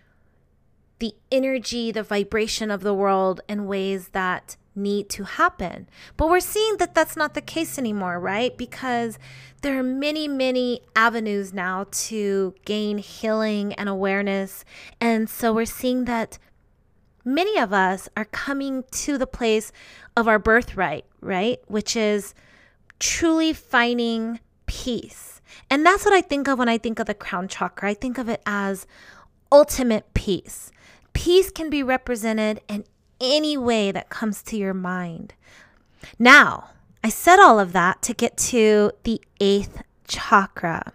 the 0.98 1.14
energy, 1.30 1.92
the 1.92 2.02
vibration 2.02 2.70
of 2.70 2.82
the 2.82 2.94
world 2.94 3.40
in 3.48 3.66
ways 3.66 4.08
that 4.08 4.56
need 4.74 5.08
to 5.08 5.24
happen. 5.24 5.88
But 6.16 6.28
we're 6.28 6.40
seeing 6.40 6.76
that 6.76 6.94
that's 6.94 7.16
not 7.16 7.34
the 7.34 7.40
case 7.40 7.78
anymore, 7.78 8.20
right? 8.20 8.56
Because 8.56 9.18
there 9.62 9.78
are 9.78 9.82
many, 9.82 10.28
many 10.28 10.80
avenues 10.94 11.52
now 11.52 11.86
to 11.90 12.54
gain 12.64 12.98
healing 12.98 13.72
and 13.74 13.88
awareness. 13.88 14.64
And 15.00 15.28
so 15.28 15.52
we're 15.52 15.64
seeing 15.64 16.04
that 16.04 16.38
many 17.24 17.58
of 17.58 17.72
us 17.72 18.08
are 18.16 18.26
coming 18.26 18.84
to 18.90 19.18
the 19.18 19.26
place 19.26 19.72
of 20.16 20.28
our 20.28 20.38
birthright, 20.38 21.04
right? 21.20 21.58
Which 21.66 21.96
is 21.96 22.34
truly 22.98 23.52
finding 23.52 24.40
peace. 24.66 25.40
And 25.70 25.84
that's 25.84 26.04
what 26.04 26.14
I 26.14 26.20
think 26.20 26.48
of 26.48 26.58
when 26.58 26.68
I 26.68 26.78
think 26.78 26.98
of 26.98 27.06
the 27.06 27.14
crown 27.14 27.48
chakra. 27.48 27.90
I 27.90 27.94
think 27.94 28.18
of 28.18 28.28
it 28.28 28.42
as 28.46 28.86
ultimate 29.50 30.12
peace. 30.14 30.70
Peace 31.16 31.50
can 31.50 31.70
be 31.70 31.82
represented 31.82 32.60
in 32.68 32.84
any 33.22 33.56
way 33.56 33.90
that 33.90 34.10
comes 34.10 34.42
to 34.42 34.54
your 34.54 34.74
mind. 34.74 35.32
Now, 36.18 36.72
I 37.02 37.08
said 37.08 37.40
all 37.40 37.58
of 37.58 37.72
that 37.72 38.02
to 38.02 38.12
get 38.12 38.36
to 38.52 38.92
the 39.04 39.22
eighth 39.40 39.82
chakra. 40.06 40.92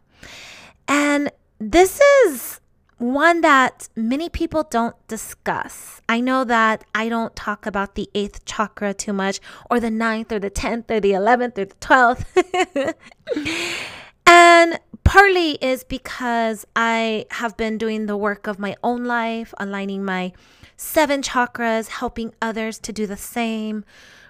And 0.87 1.31
this 1.57 1.99
is 1.99 2.59
one 2.99 3.41
that 3.41 3.89
many 3.95 4.29
people 4.29 4.61
don't 4.61 4.95
discuss. 5.07 6.01
I 6.07 6.19
know 6.19 6.43
that 6.43 6.83
I 6.93 7.09
don't 7.09 7.35
talk 7.35 7.65
about 7.65 7.95
the 7.95 8.07
eighth 8.13 8.45
chakra 8.45 8.93
too 8.93 9.13
much, 9.13 9.39
or 9.71 9.79
the 9.79 9.89
ninth, 9.89 10.31
or 10.31 10.37
the 10.37 10.51
tenth, 10.51 10.91
or 10.91 10.99
the 10.99 11.13
eleventh, 11.13 11.57
or 11.57 11.65
the 11.65 11.75
twelfth. 11.79 12.37
and 14.27 14.79
partly 15.11 15.55
is 15.55 15.83
because 15.83 16.65
I 16.73 17.25
have 17.31 17.57
been 17.57 17.77
doing 17.77 18.05
the 18.05 18.15
work 18.15 18.47
of 18.47 18.57
my 18.57 18.77
own 18.81 19.03
life, 19.03 19.53
aligning 19.57 20.05
my 20.05 20.31
seven 20.77 21.21
chakras, 21.21 21.89
helping 21.89 22.33
others 22.41 22.79
to 22.79 22.93
do 22.93 23.05
the 23.05 23.17
same, 23.17 23.83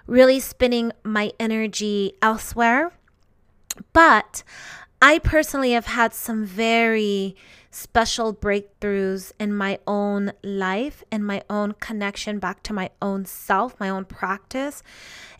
really 0.08 0.40
spinning 0.40 0.90
my 1.04 1.30
energy 1.38 2.14
elsewhere. 2.20 2.90
But 3.92 4.42
I 5.00 5.20
personally 5.20 5.70
have 5.70 5.86
had 5.86 6.12
some 6.12 6.44
very 6.44 7.36
special 7.70 8.34
breakthroughs 8.34 9.30
in 9.38 9.54
my 9.54 9.78
own 9.86 10.32
life 10.42 11.04
and 11.12 11.24
my 11.24 11.44
own 11.48 11.74
connection 11.74 12.40
back 12.40 12.60
to 12.64 12.72
my 12.72 12.90
own 13.00 13.24
self, 13.24 13.78
my 13.78 13.88
own 13.88 14.04
practice. 14.04 14.82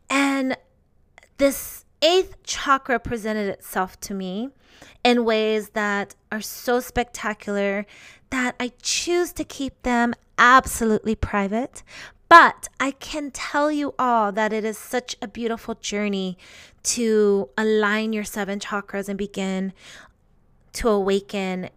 And 0.09 0.57
this 1.39 1.82
eighth 2.03 2.43
chakra 2.43 2.99
presented 2.99 3.49
itself 3.49 3.99
to 4.01 4.15
me 4.15 4.51
in 5.05 5.25
ways 5.25 5.71
that 5.71 6.15
are 6.31 6.41
so 6.41 6.81
spectacular 6.81 7.87
that 8.31 8.55
I 8.59 8.73
choose 8.83 9.33
to 9.35 9.45
keep 9.45 9.83
them 9.83 10.15
absolutely 10.39 11.15
private. 11.15 11.83
But 12.29 12.69
I 12.81 12.93
can 12.93 13.31
tell 13.31 13.71
you 13.71 13.95
all 13.99 14.33
that 14.33 14.53
it 14.53 14.65
is 14.65 14.79
such 14.79 15.17
a 15.21 15.29
beautiful 15.29 15.75
journey 15.75 16.39
to 16.85 17.51
align 17.59 18.13
your 18.13 18.25
seven 18.25 18.59
chakras 18.59 19.09
and 19.09 19.19
begin 19.19 19.75
to 20.75 20.89
awaken 20.89 21.69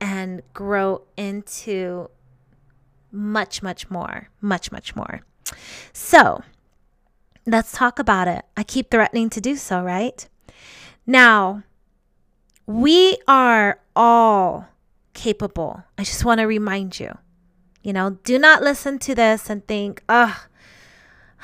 and 0.00 0.42
grow 0.52 1.02
into 1.16 2.10
much, 3.12 3.62
much 3.62 3.88
more, 3.88 4.28
much, 4.40 4.72
much 4.72 4.96
more. 4.96 5.20
So 5.92 6.42
let's 7.50 7.72
talk 7.72 7.98
about 7.98 8.28
it. 8.28 8.44
I 8.56 8.62
keep 8.62 8.90
threatening 8.90 9.28
to 9.30 9.40
do 9.40 9.56
so, 9.56 9.82
right? 9.82 10.26
Now, 11.06 11.64
we 12.66 13.18
are 13.26 13.80
all 13.96 14.68
capable. 15.12 15.82
I 15.98 16.04
just 16.04 16.24
want 16.24 16.38
to 16.40 16.46
remind 16.46 17.00
you. 17.00 17.18
You 17.82 17.92
know, 17.92 18.18
do 18.24 18.38
not 18.38 18.62
listen 18.62 18.98
to 19.00 19.14
this 19.14 19.50
and 19.50 19.66
think, 19.66 20.02
ugh, 20.08 20.36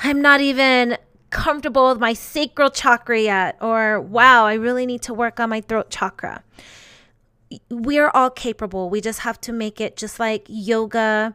I'm 0.04 0.20
not 0.22 0.40
even 0.40 0.98
comfortable 1.30 1.88
with 1.88 1.98
my 1.98 2.12
sacral 2.12 2.70
chakra 2.70 3.20
yet, 3.20 3.56
or 3.60 4.00
wow, 4.00 4.46
I 4.46 4.54
really 4.54 4.86
need 4.86 5.02
to 5.02 5.14
work 5.14 5.40
on 5.40 5.50
my 5.50 5.60
throat 5.60 5.90
chakra. 5.90 6.44
We 7.70 7.98
are 7.98 8.10
all 8.14 8.30
capable. 8.30 8.90
We 8.90 9.00
just 9.00 9.20
have 9.20 9.40
to 9.42 9.52
make 9.52 9.80
it 9.80 9.96
just 9.96 10.20
like 10.20 10.46
yoga, 10.48 11.34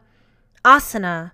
asana, 0.64 1.32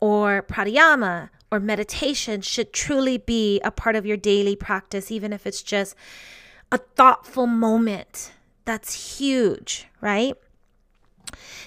or 0.00 0.42
pranayama, 0.48 1.30
or 1.50 1.60
meditation 1.60 2.40
should 2.40 2.72
truly 2.72 3.18
be 3.18 3.60
a 3.60 3.70
part 3.70 3.96
of 3.96 4.06
your 4.06 4.16
daily 4.16 4.54
practice, 4.54 5.10
even 5.10 5.32
if 5.32 5.46
it's 5.46 5.62
just 5.62 5.94
a 6.70 6.78
thoughtful 6.78 7.46
moment. 7.46 8.32
That's 8.64 9.18
huge, 9.18 9.88
right? 10.00 10.36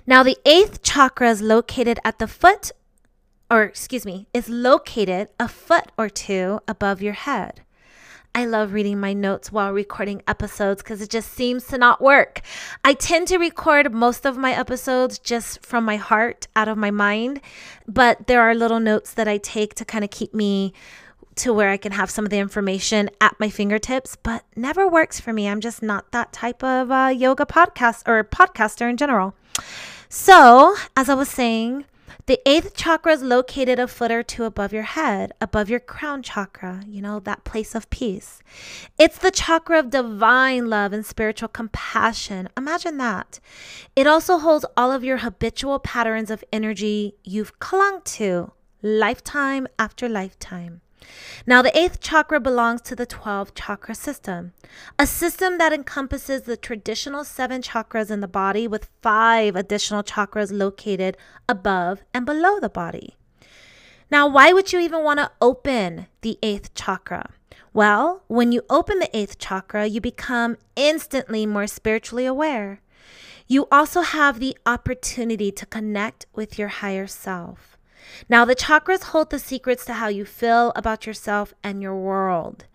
Now, 0.06 0.24
the 0.24 0.38
eighth 0.46 0.84
chakra 0.84 1.30
is 1.30 1.42
located 1.42 2.00
at 2.06 2.20
the 2.20 2.28
foot, 2.28 2.72
or 3.50 3.64
excuse 3.64 4.06
me, 4.06 4.28
is 4.34 4.48
located 4.48 5.30
a 5.40 5.48
foot 5.48 5.92
or 5.98 6.10
two 6.10 6.60
above 6.68 7.02
your 7.02 7.14
head. 7.14 7.63
I 8.36 8.46
love 8.46 8.74
reading 8.74 9.00
my 9.00 9.14
notes 9.14 9.52
while 9.52 9.72
recording 9.72 10.24
episodes 10.28 10.82
because 10.82 11.02
it 11.02 11.12
just 11.12 11.32
seems 11.32 11.68
to 11.68 11.78
not 11.78 12.02
work. 12.02 12.42
I 12.84 12.94
tend 12.96 13.28
to 13.28 13.38
record 13.38 13.94
most 13.94 14.26
of 14.26 14.38
my 14.38 14.54
episodes 14.58 15.20
just 15.20 15.64
from 15.64 15.86
my 15.86 15.98
heart, 15.98 16.48
out 16.56 16.68
of 16.68 16.76
my 16.76 16.90
mind, 16.90 17.42
but 17.88 18.26
there 18.26 18.42
are 18.42 18.56
little 18.56 18.80
notes 18.80 19.14
that 19.14 19.28
I 19.28 19.38
take 19.38 19.76
to 19.76 19.86
kind 19.86 20.04
of 20.04 20.10
keep 20.10 20.34
me 20.34 20.74
to 21.36 21.54
where 21.54 21.70
I 21.70 21.78
can 21.78 21.92
have 21.92 22.10
some 22.10 22.26
of 22.26 22.32
the 22.32 22.40
information 22.40 23.12
at 23.22 23.40
my 23.40 23.50
fingertips, 23.50 24.16
but 24.16 24.44
never 24.56 24.88
works 24.88 25.20
for 25.20 25.32
me. 25.32 25.48
I'm 25.48 25.62
just 25.62 25.84
not 25.84 26.12
that 26.12 26.34
type 26.34 26.64
of 26.64 26.90
uh, 26.90 27.14
yoga 27.16 27.46
podcast 27.46 28.02
or 28.08 28.24
podcaster 28.24 28.90
in 28.90 28.98
general. 28.98 29.36
So, 30.10 30.76
as 30.98 31.08
I 31.08 31.14
was 31.14 31.30
saying, 31.30 31.86
the 32.26 32.40
eighth 32.48 32.76
chakra 32.76 33.12
is 33.12 33.22
located 33.22 33.80
a 33.80 33.88
foot 33.88 34.12
or 34.12 34.24
two 34.24 34.46
above 34.46 34.72
your 34.72 34.84
head, 34.84 35.34
above 35.42 35.70
your 35.70 35.82
crown 35.82 36.24
chakra, 36.24 36.82
you 36.88 37.02
know, 37.02 37.20
that 37.20 37.44
place 37.44 37.76
of 37.76 37.90
peace. 37.90 38.42
It's 38.98 39.18
the 39.18 39.32
chakra 39.32 39.80
of 39.80 39.90
divine 39.90 40.70
love 40.70 40.94
and 40.94 41.06
spiritual 41.06 41.50
compassion. 41.50 42.48
Imagine 42.56 42.98
that. 42.98 43.42
It 43.96 44.08
also 44.08 44.38
holds 44.38 44.66
all 44.78 44.92
of 44.92 45.04
your 45.04 45.18
habitual 45.18 45.80
patterns 45.80 46.32
of 46.32 46.46
energy 46.54 47.16
you've 47.24 47.60
clung 47.60 48.02
to 48.06 48.54
lifetime 48.82 49.68
after 49.78 50.08
lifetime. 50.08 50.82
Now, 51.46 51.62
the 51.62 51.78
eighth 51.78 52.00
chakra 52.00 52.40
belongs 52.40 52.82
to 52.84 52.96
the 52.96 53.06
12 53.06 53.54
chakra 53.54 53.96
system, 53.96 54.54
a 54.98 55.06
system 55.06 55.58
that 55.58 55.74
encompasses 55.74 56.44
the 56.44 56.58
traditional 56.58 57.24
seven 57.24 57.62
chakras 57.62 58.10
in 58.10 58.22
the 58.22 58.28
body 58.28 58.68
with 58.68 58.90
five 59.02 59.56
additional 59.56 60.04
chakras 60.04 60.52
located 60.52 61.18
above 61.50 62.04
and 62.14 62.26
below 62.26 62.60
the 62.60 62.70
body. 62.70 63.18
Now, 64.10 64.28
why 64.28 64.54
would 64.54 64.72
you 64.72 64.80
even 64.80 65.04
want 65.04 65.20
to 65.20 65.32
open 65.42 66.08
the 66.22 66.38
eighth 66.44 66.74
chakra? 66.76 67.32
Well, 67.74 68.24
when 68.28 68.52
you 68.52 68.62
open 68.70 69.00
the 69.00 69.18
eighth 69.18 69.40
chakra, 69.40 69.88
you 69.88 70.00
become 70.00 70.58
instantly 70.76 71.46
more 71.46 71.66
spiritually 71.66 72.26
aware. 72.26 72.82
You 73.48 73.68
also 73.72 74.02
have 74.02 74.40
the 74.40 74.56
opportunity 74.66 75.52
to 75.52 75.66
connect 75.66 76.28
with 76.34 76.60
your 76.60 76.68
higher 76.68 77.08
self. 77.08 77.78
Now, 78.30 78.46
the 78.46 78.56
chakras 78.56 79.04
hold 79.04 79.30
the 79.30 79.40
secrets 79.40 79.86
to 79.86 79.94
how 79.94 80.08
you 80.08 80.26
feel 80.26 80.72
about 80.76 81.06
yourself 81.06 81.54
and 81.64 81.82
your 81.82 81.96
world. 81.96 82.66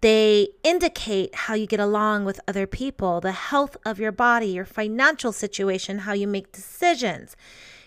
They 0.00 0.48
indicate 0.62 1.34
how 1.34 1.54
you 1.54 1.66
get 1.66 1.80
along 1.80 2.24
with 2.24 2.40
other 2.46 2.66
people, 2.66 3.20
the 3.20 3.32
health 3.32 3.76
of 3.84 3.98
your 3.98 4.12
body, 4.12 4.46
your 4.46 4.64
financial 4.64 5.32
situation, 5.32 6.00
how 6.00 6.12
you 6.12 6.28
make 6.28 6.52
decisions, 6.52 7.36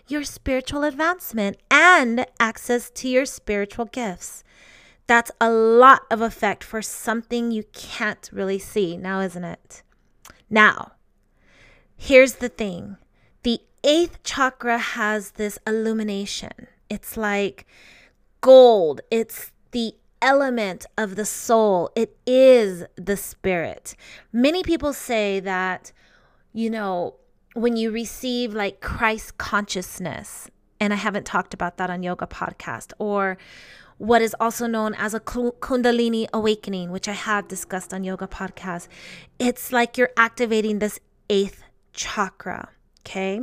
your 0.07 0.23
spiritual 0.23 0.83
advancement, 0.83 1.57
and 1.69 2.25
access 2.39 2.89
to 2.89 3.07
your 3.07 3.25
spiritual 3.25 3.85
gifts. 3.85 4.43
That's 5.07 5.31
a 5.39 5.49
lot 5.49 6.01
of 6.09 6.21
effect 6.21 6.63
for 6.63 6.81
something 6.81 7.51
you 7.51 7.63
can't 7.73 8.29
really 8.33 8.59
see 8.59 8.97
now, 8.97 9.21
isn't 9.21 9.43
it? 9.43 9.83
Now, 10.49 10.93
here's 11.95 12.35
the 12.35 12.49
thing 12.49 12.97
eighth 13.83 14.23
chakra 14.23 14.77
has 14.77 15.31
this 15.31 15.57
illumination. 15.65 16.67
It's 16.89 17.17
like 17.17 17.65
gold, 18.41 19.01
it's 19.09 19.51
the 19.71 19.93
element 20.21 20.85
of 20.97 21.15
the 21.15 21.25
soul, 21.25 21.89
it 21.95 22.17
is 22.25 22.83
the 22.95 23.17
spirit. 23.17 23.95
Many 24.31 24.63
people 24.63 24.93
say 24.93 25.39
that, 25.39 25.91
you 26.53 26.69
know, 26.69 27.15
when 27.53 27.75
you 27.75 27.91
receive 27.91 28.53
like 28.53 28.81
Christ 28.81 29.37
consciousness, 29.37 30.49
and 30.79 30.93
I 30.93 30.95
haven't 30.95 31.25
talked 31.25 31.53
about 31.53 31.77
that 31.77 31.89
on 31.89 32.03
Yoga 32.03 32.27
Podcast, 32.27 32.93
or 32.97 33.37
what 33.97 34.21
is 34.21 34.35
also 34.39 34.65
known 34.65 34.95
as 34.95 35.13
a 35.13 35.19
Kundalini 35.19 36.27
awakening, 36.33 36.91
which 36.91 37.07
I 37.07 37.13
have 37.13 37.47
discussed 37.47 37.93
on 37.93 38.03
Yoga 38.03 38.27
Podcast. 38.27 38.87
It's 39.37 39.71
like 39.71 39.97
you're 39.97 40.09
activating 40.17 40.79
this 40.79 40.99
eighth 41.29 41.63
chakra. 41.93 42.69
Okay. 43.01 43.41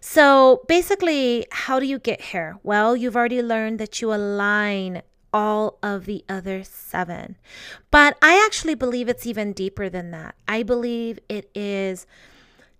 So 0.00 0.62
basically, 0.68 1.46
how 1.50 1.78
do 1.78 1.86
you 1.86 1.98
get 1.98 2.20
here? 2.20 2.58
Well, 2.62 2.96
you've 2.96 3.16
already 3.16 3.42
learned 3.42 3.78
that 3.78 4.00
you 4.00 4.12
align 4.12 5.02
all 5.32 5.78
of 5.82 6.06
the 6.06 6.24
other 6.28 6.64
seven. 6.64 7.36
But 7.90 8.16
I 8.22 8.42
actually 8.44 8.74
believe 8.74 9.08
it's 9.08 9.26
even 9.26 9.52
deeper 9.52 9.88
than 9.88 10.10
that. 10.10 10.34
I 10.48 10.62
believe 10.62 11.18
it 11.28 11.50
is 11.54 12.06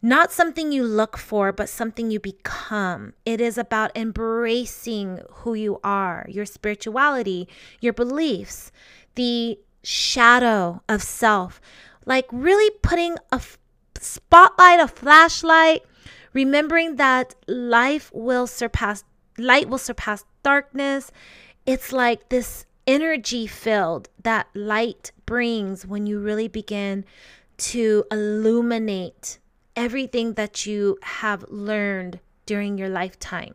not 0.02 0.32
something 0.32 0.72
you 0.72 0.84
look 0.84 1.16
for, 1.16 1.52
but 1.52 1.68
something 1.68 2.10
you 2.10 2.20
become. 2.20 3.12
It 3.24 3.40
is 3.40 3.58
about 3.58 3.96
embracing 3.96 5.20
who 5.30 5.54
you 5.54 5.80
are, 5.84 6.26
your 6.28 6.46
spirituality, 6.46 7.48
your 7.80 7.92
beliefs, 7.92 8.72
the 9.14 9.58
shadow 9.82 10.82
of 10.88 11.02
self. 11.02 11.60
Like 12.04 12.26
really 12.32 12.70
putting 12.82 13.16
a 13.32 13.40
spotlight, 14.00 14.80
a 14.80 14.88
flashlight, 14.88 15.82
remembering 16.36 16.96
that 16.96 17.34
life 17.48 18.10
will 18.12 18.46
surpass, 18.46 19.04
light 19.38 19.70
will 19.70 19.78
surpass 19.78 20.22
darkness. 20.42 21.10
It's 21.64 21.92
like 21.92 22.28
this 22.28 22.66
energy 22.86 23.46
filled 23.46 24.10
that 24.22 24.46
light 24.52 25.12
brings 25.24 25.86
when 25.86 26.06
you 26.06 26.20
really 26.20 26.46
begin 26.46 27.06
to 27.56 28.04
illuminate 28.10 29.38
everything 29.74 30.34
that 30.34 30.66
you 30.66 30.98
have 31.00 31.42
learned 31.48 32.20
during 32.44 32.76
your 32.76 32.90
lifetime. 32.90 33.54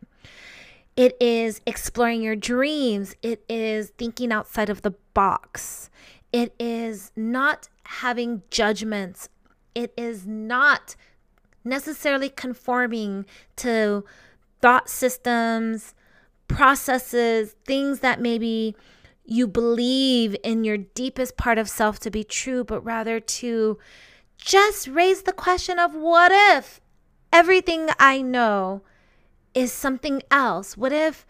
It 0.98 1.16
is 1.22 1.62
exploring 1.68 2.24
your 2.24 2.36
dreams. 2.36 3.16
It 3.22 3.46
is 3.48 3.92
thinking 3.92 4.32
outside 4.32 4.72
of 4.72 4.82
the 4.82 4.96
box. 5.14 5.92
It 6.34 6.56
is 6.60 7.12
not 7.16 7.70
having 7.84 8.42
judgments. 8.50 9.30
It 9.76 9.94
is 9.96 10.26
not 10.26 10.96
necessarily 11.64 12.30
conforming 12.30 13.26
to 13.58 14.04
thought 14.62 14.90
systems, 14.90 15.94
processes, 16.48 17.56
things 17.66 18.00
that 18.00 18.22
maybe 18.22 18.76
you 19.26 19.48
believe 19.48 20.36
in 20.44 20.64
your 20.64 20.78
deepest 20.78 21.38
part 21.38 21.58
of 21.58 21.70
self 21.70 22.00
to 22.00 22.12
be 22.12 22.24
true, 22.24 22.64
but 22.64 22.82
rather 22.82 23.20
to 23.20 23.78
just 24.38 24.88
raise 24.88 25.24
the 25.24 25.34
question 25.34 25.80
of 25.80 25.94
what 25.94 26.32
if 26.32 26.82
everything 27.32 27.90
I 28.00 28.22
know 28.22 28.82
is 29.54 29.72
something 29.72 30.22
else? 30.32 30.76
What 30.76 30.92
if 30.92 31.26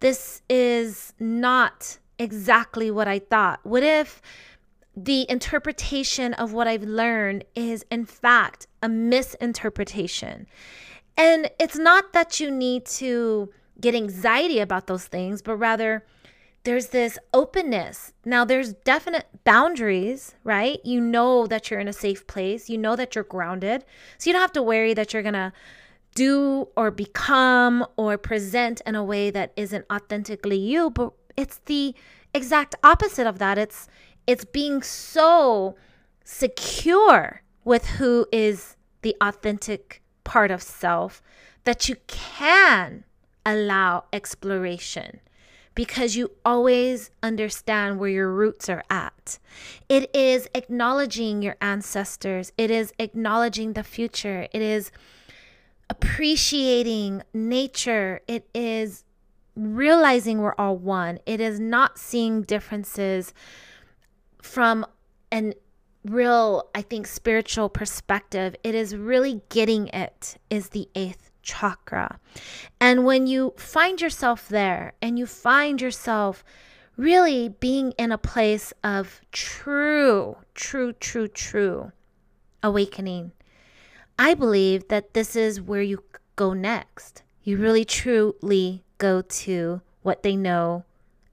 this 0.00 0.42
is 0.48 1.12
not 1.18 1.98
exactly 2.18 2.90
what 2.90 3.08
I 3.08 3.18
thought? 3.18 3.60
What 3.62 3.82
if 3.82 4.20
the 4.96 5.26
interpretation 5.30 6.34
of 6.34 6.52
what 6.52 6.68
I've 6.68 6.84
learned 6.84 7.44
is, 7.54 7.84
in 7.90 8.04
fact, 8.04 8.66
a 8.82 8.88
misinterpretation? 8.88 10.46
And 11.16 11.50
it's 11.58 11.76
not 11.76 12.12
that 12.12 12.40
you 12.40 12.50
need 12.50 12.86
to 12.86 13.50
get 13.80 13.94
anxiety 13.94 14.60
about 14.60 14.86
those 14.86 15.06
things, 15.06 15.42
but 15.42 15.56
rather 15.56 16.04
there's 16.64 16.88
this 16.88 17.18
openness. 17.32 18.12
Now, 18.24 18.44
there's 18.44 18.72
definite 18.72 19.26
boundaries, 19.44 20.34
right? 20.44 20.80
You 20.84 21.00
know 21.00 21.46
that 21.46 21.70
you're 21.70 21.80
in 21.80 21.88
a 21.88 21.92
safe 21.92 22.26
place, 22.26 22.70
you 22.70 22.78
know 22.78 22.96
that 22.96 23.14
you're 23.14 23.24
grounded. 23.24 23.84
So 24.18 24.30
you 24.30 24.32
don't 24.32 24.40
have 24.40 24.52
to 24.52 24.62
worry 24.62 24.94
that 24.94 25.12
you're 25.12 25.22
going 25.22 25.34
to 25.34 25.52
do 26.14 26.68
or 26.76 26.90
become 26.90 27.84
or 27.96 28.16
present 28.16 28.80
in 28.86 28.94
a 28.94 29.04
way 29.04 29.30
that 29.30 29.52
isn't 29.56 29.84
authentically 29.92 30.58
you, 30.58 30.90
but 30.90 31.12
it's 31.36 31.58
the 31.66 31.94
exact 32.32 32.74
opposite 32.82 33.26
of 33.26 33.38
that. 33.40 33.58
It's 33.58 33.88
it's 34.26 34.44
being 34.44 34.82
so 34.82 35.76
secure 36.24 37.42
with 37.64 37.86
who 37.86 38.26
is 38.32 38.76
the 39.02 39.16
authentic 39.20 40.02
part 40.24 40.50
of 40.50 40.62
self 40.62 41.22
that 41.64 41.88
you 41.88 41.96
can 42.06 43.04
allow 43.44 44.04
exploration 44.12 45.20
because 45.74 46.14
you 46.14 46.30
always 46.44 47.10
understand 47.22 47.98
where 47.98 48.10
your 48.10 48.30
roots 48.30 48.68
are 48.68 48.84
at. 48.88 49.38
It 49.88 50.14
is 50.14 50.48
acknowledging 50.54 51.42
your 51.42 51.56
ancestors, 51.60 52.52
it 52.56 52.70
is 52.70 52.92
acknowledging 52.98 53.72
the 53.72 53.82
future, 53.82 54.46
it 54.52 54.62
is 54.62 54.92
appreciating 55.90 57.22
nature, 57.32 58.20
it 58.28 58.48
is 58.54 59.04
realizing 59.56 60.38
we're 60.38 60.54
all 60.56 60.76
one, 60.76 61.18
it 61.26 61.40
is 61.40 61.58
not 61.58 61.98
seeing 61.98 62.42
differences 62.42 63.34
from 64.44 64.86
an 65.30 65.54
real, 66.04 66.68
I 66.74 66.82
think, 66.82 67.06
spiritual 67.06 67.68
perspective. 67.68 68.54
It 68.62 68.74
is 68.74 68.94
really 68.94 69.40
getting 69.48 69.88
it, 69.88 70.36
is 70.50 70.68
the 70.68 70.88
eighth 70.94 71.30
chakra. 71.42 72.20
And 72.80 73.04
when 73.04 73.26
you 73.26 73.54
find 73.56 74.00
yourself 74.00 74.48
there 74.48 74.92
and 75.00 75.18
you 75.18 75.26
find 75.26 75.80
yourself 75.80 76.44
really 76.96 77.48
being 77.48 77.92
in 77.92 78.12
a 78.12 78.18
place 78.18 78.72
of 78.84 79.20
true, 79.32 80.36
true, 80.54 80.92
true, 80.92 81.28
true 81.28 81.92
awakening, 82.62 83.32
I 84.18 84.34
believe 84.34 84.88
that 84.88 85.14
this 85.14 85.34
is 85.34 85.60
where 85.60 85.82
you 85.82 86.04
go 86.36 86.52
next. 86.52 87.22
You 87.42 87.56
really 87.56 87.84
truly 87.84 88.84
go 88.98 89.22
to 89.22 89.80
what 90.02 90.22
they 90.22 90.36
know, 90.36 90.84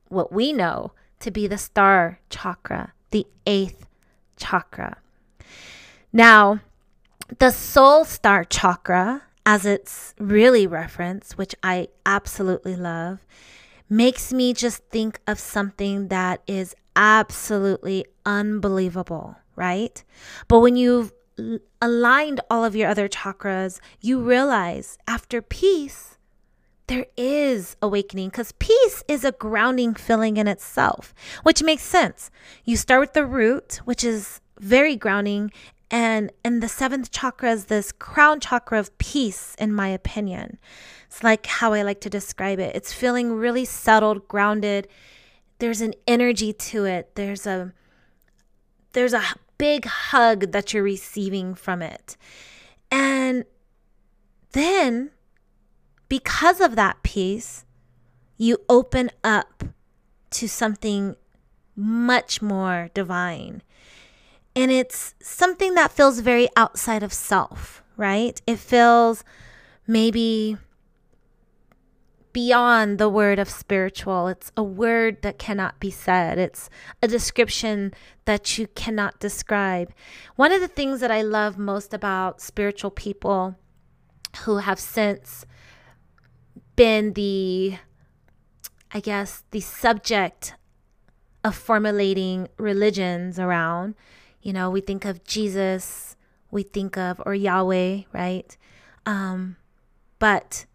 what 0.07 0.31
we 0.31 0.51
know 0.53 0.93
to 1.19 1.31
be 1.31 1.47
the 1.47 1.57
star 1.57 2.19
chakra, 2.29 2.93
the 3.11 3.27
eighth 3.45 3.85
chakra. 4.37 4.97
Now, 6.11 6.59
the 7.39 7.51
soul 7.51 8.03
star 8.03 8.43
chakra 8.43 9.23
as 9.45 9.65
it's 9.65 10.13
really 10.19 10.67
referenced, 10.67 11.37
which 11.37 11.55
I 11.63 11.87
absolutely 12.05 12.75
love, 12.75 13.19
makes 13.89 14.31
me 14.31 14.53
just 14.53 14.83
think 14.85 15.19
of 15.27 15.39
something 15.39 16.07
that 16.09 16.41
is 16.47 16.75
absolutely 16.95 18.05
unbelievable, 18.25 19.35
right? 19.55 20.03
But 20.47 20.59
when 20.59 20.75
you've 20.75 21.11
aligned 21.81 22.41
all 22.49 22.63
of 22.63 22.75
your 22.75 22.89
other 22.89 23.09
chakras, 23.09 23.79
you 23.99 24.21
realize 24.21 24.97
after 25.07 25.41
peace, 25.41 26.10
there 26.91 27.05
is 27.15 27.77
awakening 27.81 28.27
because 28.27 28.51
peace 28.59 29.01
is 29.07 29.23
a 29.23 29.31
grounding 29.31 29.93
feeling 29.93 30.35
in 30.35 30.45
itself, 30.45 31.13
which 31.43 31.63
makes 31.63 31.83
sense. 31.83 32.29
You 32.65 32.75
start 32.75 32.99
with 32.99 33.13
the 33.13 33.25
root, 33.25 33.79
which 33.85 34.03
is 34.03 34.41
very 34.59 34.97
grounding, 34.97 35.51
and 35.89 36.33
and 36.43 36.61
the 36.61 36.67
seventh 36.67 37.09
chakra 37.09 37.51
is 37.51 37.65
this 37.65 37.93
crown 37.93 38.41
chakra 38.41 38.77
of 38.77 38.97
peace 38.97 39.55
in 39.57 39.73
my 39.73 39.87
opinion. 39.87 40.57
It's 41.07 41.23
like 41.23 41.45
how 41.45 41.71
i 41.71 41.81
like 41.81 42.01
to 42.01 42.09
describe 42.09 42.59
it. 42.59 42.75
It's 42.75 42.91
feeling 42.91 43.31
really 43.31 43.63
settled 43.63 44.27
grounded. 44.27 44.89
There's 45.59 45.79
an 45.79 45.93
energy 46.07 46.51
to 46.51 46.83
it. 46.83 47.15
There's 47.15 47.47
a 47.47 47.71
there's 48.91 49.13
a 49.13 49.23
big 49.57 49.85
hug 49.85 50.51
that 50.51 50.73
you're 50.73 50.83
receiving 50.83 51.55
from 51.55 51.81
it. 51.81 52.17
And 52.91 53.45
then 54.51 55.11
because 56.11 56.59
of 56.59 56.75
that 56.75 57.01
peace 57.03 57.63
you 58.35 58.57
open 58.67 59.09
up 59.23 59.63
to 60.29 60.45
something 60.45 61.15
much 61.73 62.41
more 62.41 62.89
divine 62.93 63.61
and 64.53 64.69
it's 64.69 65.15
something 65.21 65.73
that 65.75 65.89
feels 65.89 66.19
very 66.19 66.49
outside 66.57 67.01
of 67.01 67.13
self, 67.13 67.81
right? 67.95 68.41
It 68.45 68.59
feels 68.59 69.23
maybe 69.87 70.57
beyond 72.33 72.97
the 72.97 73.07
word 73.07 73.39
of 73.39 73.49
spiritual. 73.49 74.27
It's 74.27 74.51
a 74.57 74.63
word 74.63 75.21
that 75.21 75.39
cannot 75.39 75.79
be 75.79 75.91
said, 75.91 76.37
it's 76.37 76.69
a 77.01 77.07
description 77.07 77.93
that 78.25 78.57
you 78.57 78.67
cannot 78.67 79.21
describe. 79.21 79.93
One 80.35 80.51
of 80.51 80.59
the 80.59 80.67
things 80.67 80.99
that 80.99 81.09
I 81.09 81.21
love 81.21 81.57
most 81.57 81.93
about 81.93 82.41
spiritual 82.41 82.91
people 82.91 83.55
who 84.43 84.57
have 84.57 84.79
since 84.79 85.45
been 86.81 87.13
the, 87.13 87.77
I 88.91 88.99
guess, 88.99 89.43
the 89.51 89.61
subject 89.61 90.55
of 91.43 91.55
formulating 91.55 92.47
religions 92.57 93.39
around 93.39 93.95
you 94.41 94.53
know, 94.53 94.69
we 94.69 94.81
think 94.81 95.05
of 95.05 95.23
Jesus, 95.23 96.15
we 96.49 96.63
think 96.63 96.97
of, 96.97 97.21
or 97.25 97.35
Yahweh, 97.35 98.01
right? 98.11 98.57
Um, 99.05 99.57
but 100.19 100.65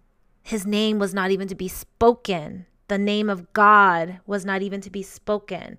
his 0.43 0.67
name 0.67 0.99
was 0.99 1.13
not 1.13 1.31
even 1.31 1.49
to 1.49 1.55
be 1.55 1.69
spoken. 1.69 2.67
The 2.89 2.99
name 2.99 3.29
of 3.29 3.53
God 3.53 4.21
was 4.27 4.45
not 4.45 4.63
even 4.63 4.81
to 4.83 4.91
be 4.91 5.03
spoken. 5.03 5.79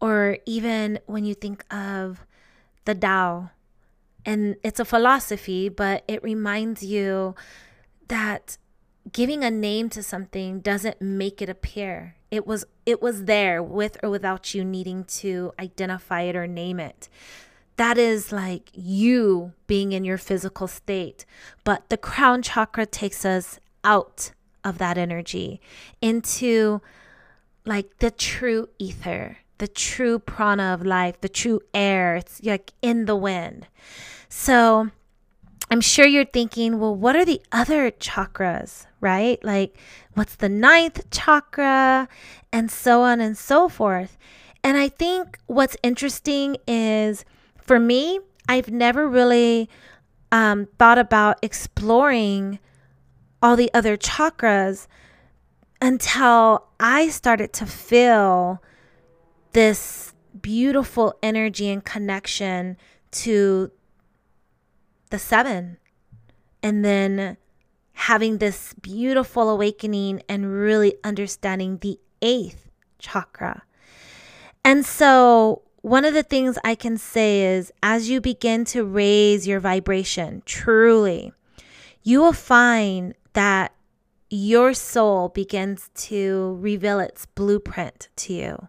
Or 0.00 0.38
even 0.46 1.00
when 1.06 1.24
you 1.24 1.34
think 1.34 1.64
of 1.72 2.24
the 2.84 2.94
Tao, 2.94 3.50
and 4.24 4.56
it's 4.62 4.80
a 4.80 4.84
philosophy, 4.84 5.68
but 5.68 6.04
it 6.06 6.22
reminds 6.22 6.84
you 6.84 7.34
that 8.08 8.58
giving 9.12 9.44
a 9.44 9.50
name 9.50 9.88
to 9.90 10.02
something 10.02 10.60
doesn't 10.60 11.00
make 11.00 11.40
it 11.40 11.48
appear. 11.48 12.16
It 12.30 12.46
was 12.46 12.64
it 12.84 13.00
was 13.00 13.24
there 13.24 13.62
with 13.62 13.96
or 14.02 14.10
without 14.10 14.54
you 14.54 14.64
needing 14.64 15.04
to 15.04 15.52
identify 15.58 16.22
it 16.22 16.36
or 16.36 16.46
name 16.46 16.80
it. 16.80 17.08
That 17.76 17.98
is 17.98 18.32
like 18.32 18.70
you 18.72 19.52
being 19.66 19.92
in 19.92 20.04
your 20.04 20.18
physical 20.18 20.66
state. 20.66 21.24
But 21.62 21.88
the 21.90 21.96
crown 21.98 22.42
chakra 22.42 22.86
takes 22.86 23.24
us 23.24 23.60
out 23.84 24.32
of 24.64 24.78
that 24.78 24.98
energy 24.98 25.60
into 26.00 26.80
like 27.64 27.98
the 27.98 28.10
true 28.10 28.68
ether, 28.78 29.38
the 29.58 29.68
true 29.68 30.18
prana 30.18 30.74
of 30.74 30.84
life, 30.84 31.20
the 31.20 31.28
true 31.28 31.60
air. 31.74 32.16
It's 32.16 32.42
like 32.42 32.72
in 32.82 33.04
the 33.04 33.16
wind. 33.16 33.66
So 34.28 34.90
I'm 35.70 35.80
sure 35.80 36.06
you're 36.06 36.24
thinking, 36.24 36.78
well, 36.78 36.94
what 36.94 37.16
are 37.16 37.24
the 37.24 37.42
other 37.50 37.90
chakras, 37.90 38.86
right? 39.00 39.42
Like, 39.44 39.76
what's 40.14 40.36
the 40.36 40.48
ninth 40.48 41.10
chakra, 41.10 42.08
and 42.56 42.70
so 42.70 43.02
on 43.02 43.20
and 43.20 43.36
so 43.36 43.68
forth. 43.68 44.16
And 44.64 44.78
I 44.78 44.88
think 44.88 45.38
what's 45.46 45.76
interesting 45.82 46.56
is 46.66 47.22
for 47.58 47.78
me, 47.78 48.18
I've 48.48 48.70
never 48.70 49.06
really 49.06 49.68
um, 50.32 50.68
thought 50.78 50.98
about 50.98 51.38
exploring 51.42 52.58
all 53.42 53.56
the 53.56 53.70
other 53.74 53.98
chakras 53.98 54.86
until 55.82 56.66
I 56.80 57.10
started 57.10 57.52
to 57.54 57.66
feel 57.66 58.62
this 59.52 60.14
beautiful 60.40 61.14
energy 61.22 61.68
and 61.68 61.84
connection 61.84 62.78
to 63.10 63.70
the 65.10 65.18
seven. 65.18 65.78
And 66.62 66.84
then 66.84 67.36
having 67.92 68.38
this 68.38 68.74
beautiful 68.74 69.48
awakening 69.48 70.22
and 70.28 70.52
really 70.52 70.94
understanding 71.02 71.78
the 71.78 71.98
eighth 72.20 72.68
chakra. 72.98 73.62
And 74.64 74.84
so, 74.84 75.62
one 75.82 76.04
of 76.04 76.14
the 76.14 76.24
things 76.24 76.58
I 76.64 76.74
can 76.74 76.98
say 76.98 77.44
is 77.56 77.72
as 77.82 78.10
you 78.10 78.20
begin 78.20 78.64
to 78.66 78.84
raise 78.84 79.46
your 79.46 79.60
vibration, 79.60 80.42
truly, 80.44 81.32
you 82.02 82.20
will 82.20 82.32
find 82.32 83.14
that 83.34 83.72
your 84.28 84.74
soul 84.74 85.28
begins 85.28 85.90
to 85.94 86.58
reveal 86.60 86.98
its 86.98 87.26
blueprint 87.26 88.08
to 88.16 88.32
you. 88.32 88.68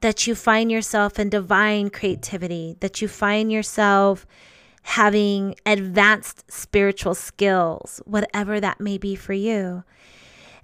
That 0.00 0.26
you 0.26 0.36
find 0.36 0.70
yourself 0.70 1.18
in 1.18 1.28
divine 1.28 1.90
creativity, 1.90 2.76
that 2.80 3.02
you 3.02 3.08
find 3.08 3.50
yourself 3.50 4.26
having 4.82 5.54
advanced 5.66 6.50
spiritual 6.50 7.14
skills, 7.14 8.00
whatever 8.04 8.60
that 8.60 8.80
may 8.80 8.98
be 8.98 9.14
for 9.14 9.32
you. 9.32 9.84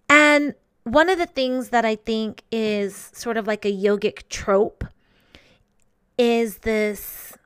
And 0.08 0.54
one 0.84 1.08
of 1.08 1.18
the 1.18 1.26
things 1.26 1.70
that 1.70 1.84
I 1.84 1.96
think 1.96 2.42
is 2.50 3.10
sort 3.14 3.36
of 3.36 3.46
like 3.46 3.64
a 3.64 3.72
yogic 3.72 4.28
trope 4.28 4.84
is 6.18 6.58
this 6.58 7.36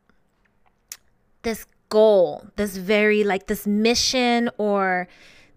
this 1.43 1.67
goal, 1.89 2.47
this 2.57 2.77
very 2.77 3.25
like 3.25 3.47
this 3.47 3.67
mission 3.67 4.51
or 4.59 5.09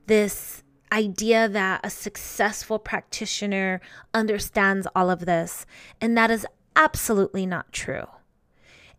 this 0.08 0.64
idea 0.92 1.48
that 1.50 1.82
a 1.84 1.90
successful 1.90 2.80
practitioner 2.80 3.82
understands 4.14 4.88
all 4.96 5.10
of 5.10 5.26
this. 5.26 5.66
And 6.00 6.18
that 6.18 6.30
is 6.30 6.46
absolutely 6.76 7.46
not 7.46 7.72
true. 7.72 8.06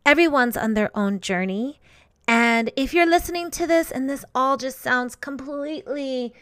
Everyone's 0.05 0.57
on 0.57 0.75
their 0.75 0.91
own 0.97 1.21
journey. 1.21 1.81
And 2.35 2.73
if 2.77 2.95
you're 2.95 3.05
listening 3.05 3.51
to 3.51 3.67
this 3.67 3.91
and 3.91 4.09
this 4.09 4.25
all 4.35 4.57
just 4.57 4.79
sounds 4.79 5.15
completely 5.15 6.33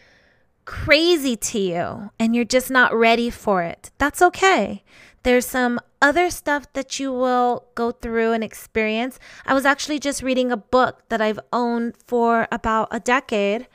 crazy 0.64 1.35
to 1.35 1.59
you 1.59 2.11
and 2.16 2.37
you're 2.37 2.44
just 2.44 2.70
not 2.70 2.94
ready 2.94 3.29
for 3.29 3.64
it, 3.64 3.90
that's 3.98 4.22
okay. 4.22 4.85
There's 5.24 5.46
some 5.46 5.81
other 6.00 6.31
stuff 6.31 6.72
that 6.74 7.00
you 7.00 7.12
will 7.12 7.66
go 7.74 7.90
through 7.90 8.31
and 8.35 8.44
experience. 8.44 9.18
I 9.44 9.53
was 9.53 9.66
actually 9.66 9.98
just 9.98 10.22
reading 10.22 10.53
a 10.53 10.57
book 10.57 11.03
that 11.09 11.20
I've 11.20 11.40
owned 11.53 11.96
for 12.07 12.46
about 12.53 12.87
a 12.92 13.00
decade. 13.00 13.66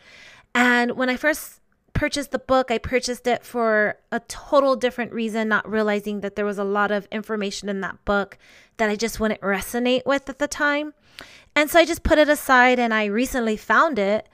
And 0.54 0.92
when 0.92 1.10
I 1.10 1.18
first 1.18 1.60
purchased 1.96 2.32
the 2.32 2.40
book, 2.40 2.70
I 2.70 2.78
purchased 2.78 3.26
it 3.26 3.44
for 3.44 3.98
a 4.12 4.20
total 4.20 4.76
different 4.76 5.12
reason, 5.14 5.48
not 5.48 5.70
realizing 5.70 6.22
that 6.22 6.36
there 6.36 6.46
was 6.46 6.60
a 6.60 6.64
lot 6.64 6.92
of 6.92 7.08
information 7.12 7.70
in 7.70 7.82
that 7.82 8.04
book 8.06 8.38
that 8.78 8.90
I 8.90 8.96
just 8.96 9.20
wouldn't 9.20 9.42
resonate 9.42 10.06
with 10.06 10.30
at 10.30 10.38
the 10.38 10.48
time. 10.48 10.94
And 11.56 11.72
so 11.72 11.80
I 11.80 11.86
just 11.86 12.04
put 12.04 12.20
it 12.20 12.30
aside 12.30 12.78
and 12.78 12.94
I 12.94 13.06
recently 13.06 13.58
found 13.58 13.98
it 13.98 14.30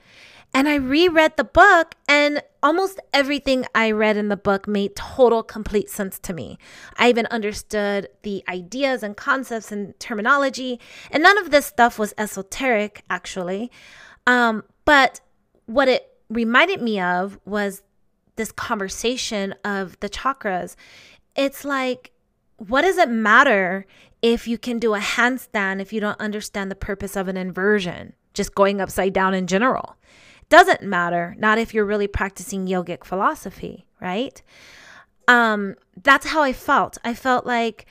and 0.54 0.68
I 0.68 0.74
reread 0.74 1.36
the 1.36 1.44
book, 1.44 1.94
and 2.06 2.42
almost 2.62 3.00
everything 3.14 3.64
I 3.74 3.90
read 3.90 4.18
in 4.18 4.28
the 4.28 4.36
book 4.36 4.68
made 4.68 4.94
total, 4.94 5.42
complete 5.42 5.88
sense 5.88 6.18
to 6.20 6.34
me. 6.34 6.58
I 6.98 7.08
even 7.08 7.24
understood 7.26 8.08
the 8.22 8.44
ideas 8.48 9.02
and 9.02 9.16
concepts 9.16 9.72
and 9.72 9.98
terminology, 9.98 10.78
and 11.10 11.22
none 11.22 11.38
of 11.38 11.50
this 11.50 11.64
stuff 11.64 11.98
was 11.98 12.12
esoteric, 12.18 13.02
actually. 13.08 13.70
Um, 14.26 14.64
but 14.84 15.20
what 15.64 15.88
it 15.88 16.11
reminded 16.32 16.80
me 16.82 17.00
of 17.00 17.38
was 17.44 17.82
this 18.36 18.52
conversation 18.52 19.54
of 19.64 19.98
the 20.00 20.08
chakras. 20.08 20.76
It's 21.36 21.64
like, 21.64 22.12
what 22.56 22.82
does 22.82 22.98
it 22.98 23.08
matter 23.08 23.86
if 24.22 24.46
you 24.46 24.56
can 24.56 24.78
do 24.78 24.94
a 24.94 25.00
handstand 25.00 25.80
if 25.80 25.92
you 25.92 26.00
don't 26.00 26.20
understand 26.20 26.70
the 26.70 26.76
purpose 26.76 27.16
of 27.16 27.26
an 27.26 27.36
inversion, 27.36 28.14
just 28.32 28.54
going 28.54 28.80
upside 28.80 29.12
down 29.12 29.34
in 29.34 29.48
general. 29.48 29.96
Doesn't 30.48 30.82
matter, 30.82 31.34
not 31.38 31.58
if 31.58 31.74
you're 31.74 31.84
really 31.84 32.06
practicing 32.06 32.66
yogic 32.66 33.04
philosophy, 33.04 33.86
right? 34.00 34.40
Um, 35.26 35.74
that's 36.00 36.26
how 36.26 36.42
I 36.42 36.52
felt. 36.52 36.98
I 37.04 37.14
felt 37.14 37.46
like 37.46 37.86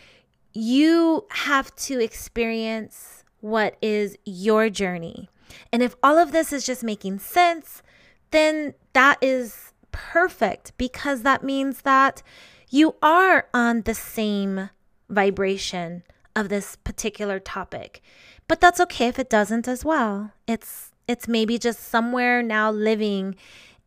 you 0.53 1.25
have 1.31 1.75
to 1.75 1.99
experience 1.99 3.23
what 3.41 3.75
is 3.81 4.17
your 4.25 4.69
journey. 4.69 5.29
And 5.73 5.83
if 5.83 5.95
all 6.01 6.17
of 6.17 6.31
this 6.31 6.53
is 6.53 6.65
just 6.65 6.83
making 6.83 7.19
sense, 7.19 7.81
then 8.31 8.73
that 8.93 9.17
is 9.21 9.73
perfect 9.91 10.71
because 10.77 11.21
that 11.21 11.43
means 11.43 11.81
that 11.81 12.23
you 12.69 12.95
are 13.01 13.47
on 13.53 13.81
the 13.81 13.93
same 13.93 14.69
vibration 15.09 16.03
of 16.35 16.49
this 16.49 16.77
particular 16.77 17.39
topic. 17.39 18.01
But 18.47 18.61
that's 18.61 18.79
okay 18.81 19.07
if 19.07 19.19
it 19.19 19.29
doesn't 19.29 19.67
as 19.67 19.85
well. 19.85 20.31
It's 20.47 20.91
it's 21.07 21.27
maybe 21.27 21.57
just 21.57 21.79
somewhere 21.79 22.41
now 22.41 22.71
living 22.71 23.35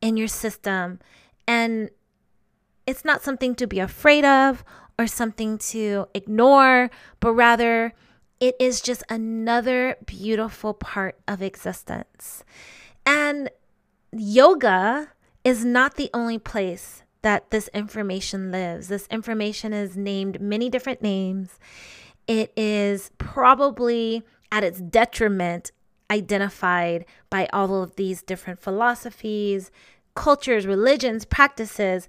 in 0.00 0.16
your 0.16 0.28
system 0.28 0.98
and 1.46 1.90
it's 2.86 3.04
not 3.04 3.22
something 3.22 3.54
to 3.54 3.66
be 3.66 3.78
afraid 3.78 4.24
of 4.24 4.62
or 4.98 5.06
something 5.06 5.58
to 5.58 6.06
ignore, 6.14 6.90
but 7.20 7.32
rather 7.32 7.94
it 8.40 8.56
is 8.60 8.80
just 8.80 9.02
another 9.08 9.96
beautiful 10.04 10.74
part 10.74 11.18
of 11.26 11.40
existence. 11.40 12.44
And 13.06 13.48
yoga 14.20 15.08
is 15.44 15.64
not 15.64 15.96
the 15.96 16.10
only 16.14 16.38
place 16.38 17.02
that 17.22 17.50
this 17.50 17.68
information 17.68 18.50
lives. 18.50 18.88
This 18.88 19.06
information 19.08 19.72
is 19.72 19.96
named 19.96 20.40
many 20.40 20.68
different 20.68 21.02
names 21.02 21.58
it 22.26 22.52
is 22.56 23.10
probably 23.18 24.22
at 24.50 24.64
its 24.64 24.80
detriment 24.80 25.72
identified 26.10 27.04
by 27.30 27.48
all 27.52 27.82
of 27.82 27.96
these 27.96 28.22
different 28.22 28.60
philosophies, 28.60 29.70
cultures, 30.14 30.66
religions, 30.66 31.24
practices. 31.24 32.08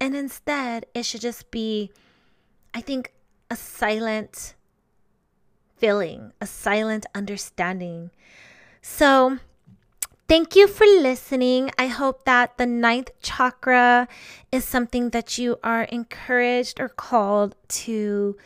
And 0.00 0.14
instead, 0.14 0.86
it 0.94 1.06
should 1.06 1.20
just 1.20 1.50
be, 1.50 1.90
I 2.74 2.80
think, 2.80 3.12
a 3.50 3.56
silent 3.56 4.54
feeling, 5.76 6.32
a 6.40 6.46
silent 6.46 7.06
understanding. 7.14 8.10
So, 8.82 9.38
Thank 10.26 10.56
you 10.56 10.68
for 10.68 10.86
listening. 10.86 11.70
I 11.76 11.86
hope 11.88 12.24
that 12.24 12.56
the 12.56 12.64
ninth 12.64 13.10
chakra 13.20 14.08
is 14.50 14.64
something 14.64 15.10
that 15.10 15.36
you 15.36 15.58
are 15.62 15.82
encouraged 15.82 16.80
or 16.80 16.88
called 16.88 17.54
to 17.84 18.36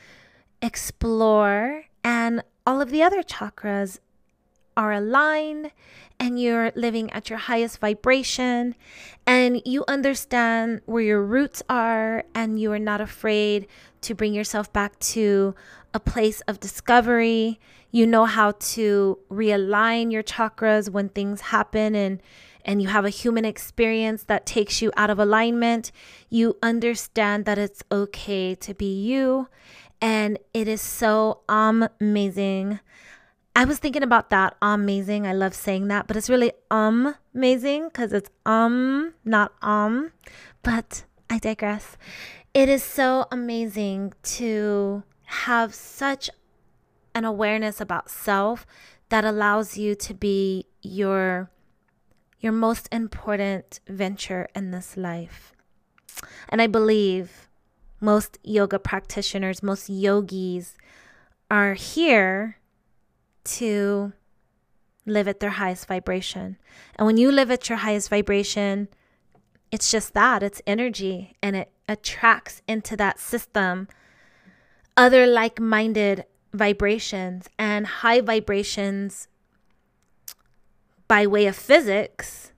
explore, 0.60 1.84
and 2.02 2.42
all 2.66 2.80
of 2.80 2.90
the 2.90 3.04
other 3.04 3.22
chakras 3.22 4.00
are 4.78 4.92
aligned 4.92 5.72
and 6.20 6.40
you're 6.40 6.70
living 6.76 7.10
at 7.10 7.28
your 7.28 7.38
highest 7.38 7.80
vibration 7.80 8.76
and 9.26 9.60
you 9.64 9.84
understand 9.88 10.80
where 10.86 11.02
your 11.02 11.22
roots 11.22 11.62
are 11.68 12.24
and 12.34 12.60
you 12.60 12.72
are 12.72 12.78
not 12.78 13.00
afraid 13.00 13.66
to 14.00 14.14
bring 14.14 14.32
yourself 14.32 14.72
back 14.72 14.96
to 15.00 15.54
a 15.92 15.98
place 15.98 16.40
of 16.42 16.60
discovery. 16.60 17.58
You 17.90 18.06
know 18.06 18.24
how 18.24 18.52
to 18.52 19.18
realign 19.28 20.12
your 20.12 20.22
chakras 20.22 20.88
when 20.88 21.08
things 21.08 21.40
happen 21.40 21.94
and 21.94 22.22
and 22.64 22.82
you 22.82 22.88
have 22.88 23.06
a 23.06 23.10
human 23.10 23.46
experience 23.46 24.24
that 24.24 24.44
takes 24.44 24.82
you 24.82 24.92
out 24.96 25.08
of 25.08 25.18
alignment. 25.18 25.90
You 26.28 26.56
understand 26.62 27.46
that 27.46 27.56
it's 27.56 27.82
okay 27.90 28.54
to 28.56 28.74
be 28.74 29.02
you 29.02 29.48
and 30.02 30.38
it 30.52 30.68
is 30.68 30.80
so 30.80 31.40
amazing. 31.48 32.80
I 33.58 33.64
was 33.64 33.80
thinking 33.80 34.04
about 34.04 34.30
that 34.30 34.56
amazing. 34.62 35.26
I 35.26 35.32
love 35.32 35.52
saying 35.52 35.88
that, 35.88 36.06
but 36.06 36.16
it's 36.16 36.30
really 36.30 36.52
um 36.70 37.16
amazing 37.34 37.88
because 37.88 38.12
it's 38.12 38.30
um, 38.46 39.14
not 39.24 39.52
um. 39.62 40.12
But 40.62 41.02
I 41.28 41.40
digress. 41.40 41.96
it 42.54 42.68
is 42.68 42.84
so 42.84 43.26
amazing 43.32 44.12
to 44.38 45.02
have 45.42 45.74
such 45.74 46.30
an 47.16 47.24
awareness 47.24 47.80
about 47.80 48.08
self 48.08 48.64
that 49.08 49.24
allows 49.24 49.76
you 49.76 49.96
to 49.96 50.14
be 50.14 50.66
your 50.80 51.50
your 52.38 52.52
most 52.52 52.88
important 52.92 53.80
venture 53.88 54.46
in 54.54 54.70
this 54.70 54.96
life. 54.96 55.52
And 56.48 56.62
I 56.62 56.68
believe 56.68 57.48
most 58.00 58.38
yoga 58.44 58.78
practitioners, 58.78 59.64
most 59.64 59.90
yogis 59.90 60.76
are 61.50 61.74
here 61.74 62.58
to 63.56 64.12
live 65.06 65.28
at 65.28 65.40
their 65.40 65.50
highest 65.50 65.86
vibration. 65.86 66.58
And 66.96 67.06
when 67.06 67.16
you 67.16 67.32
live 67.32 67.50
at 67.50 67.68
your 67.68 67.78
highest 67.78 68.10
vibration, 68.10 68.88
it's 69.70 69.90
just 69.90 70.14
that 70.14 70.42
it's 70.42 70.62
energy 70.66 71.34
and 71.42 71.56
it 71.56 71.70
attracts 71.88 72.62
into 72.66 72.96
that 72.96 73.18
system 73.18 73.88
other 74.96 75.26
like 75.26 75.60
minded 75.60 76.24
vibrations 76.52 77.48
and 77.58 77.86
high 77.86 78.20
vibrations 78.20 79.28
by 81.06 81.26
way 81.26 81.46
of 81.46 81.56
physics 81.56 82.52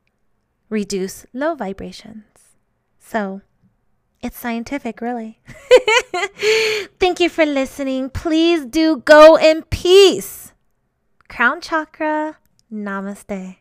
reduce 0.71 1.27
low 1.35 1.55
vibrations. 1.55 2.25
So 2.99 3.43
it's 4.23 4.39
scientific, 4.39 5.01
really. 5.01 5.41
Thank 6.99 7.21
you 7.21 7.29
for 7.29 7.45
listening. 7.45 8.11
Please 8.11 8.65
do 8.65 8.99
go 8.99 9.37
in 9.37 9.63
peace. 9.65 10.50
Crown 11.31 11.61
Chakra, 11.61 12.39
namaste. 12.75 13.57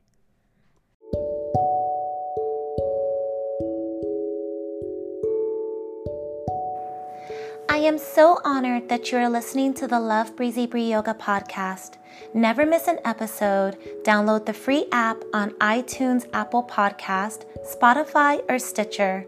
I 7.70 7.78
am 7.78 8.00
so 8.00 8.40
honored 8.44 8.90
that 8.90 9.12
you 9.12 9.20
are 9.20 9.30
listening 9.30 9.76
to 9.76 9.86
the 9.86 10.00
Love 10.00 10.36
Breezy 10.36 10.66
Bree 10.66 10.90
Yoga 10.90 11.14
podcast. 11.14 11.98
Never 12.34 12.66
miss 12.66 12.88
an 12.88 12.98
episode. 13.06 13.78
Download 14.02 14.48
the 14.48 14.54
free 14.54 14.88
app 14.92 15.24
on 15.32 15.52
iTunes, 15.62 16.28
Apple 16.34 16.64
Podcast, 16.64 17.46
Spotify, 17.64 18.42
or 18.50 18.58
Stitcher. 18.58 19.28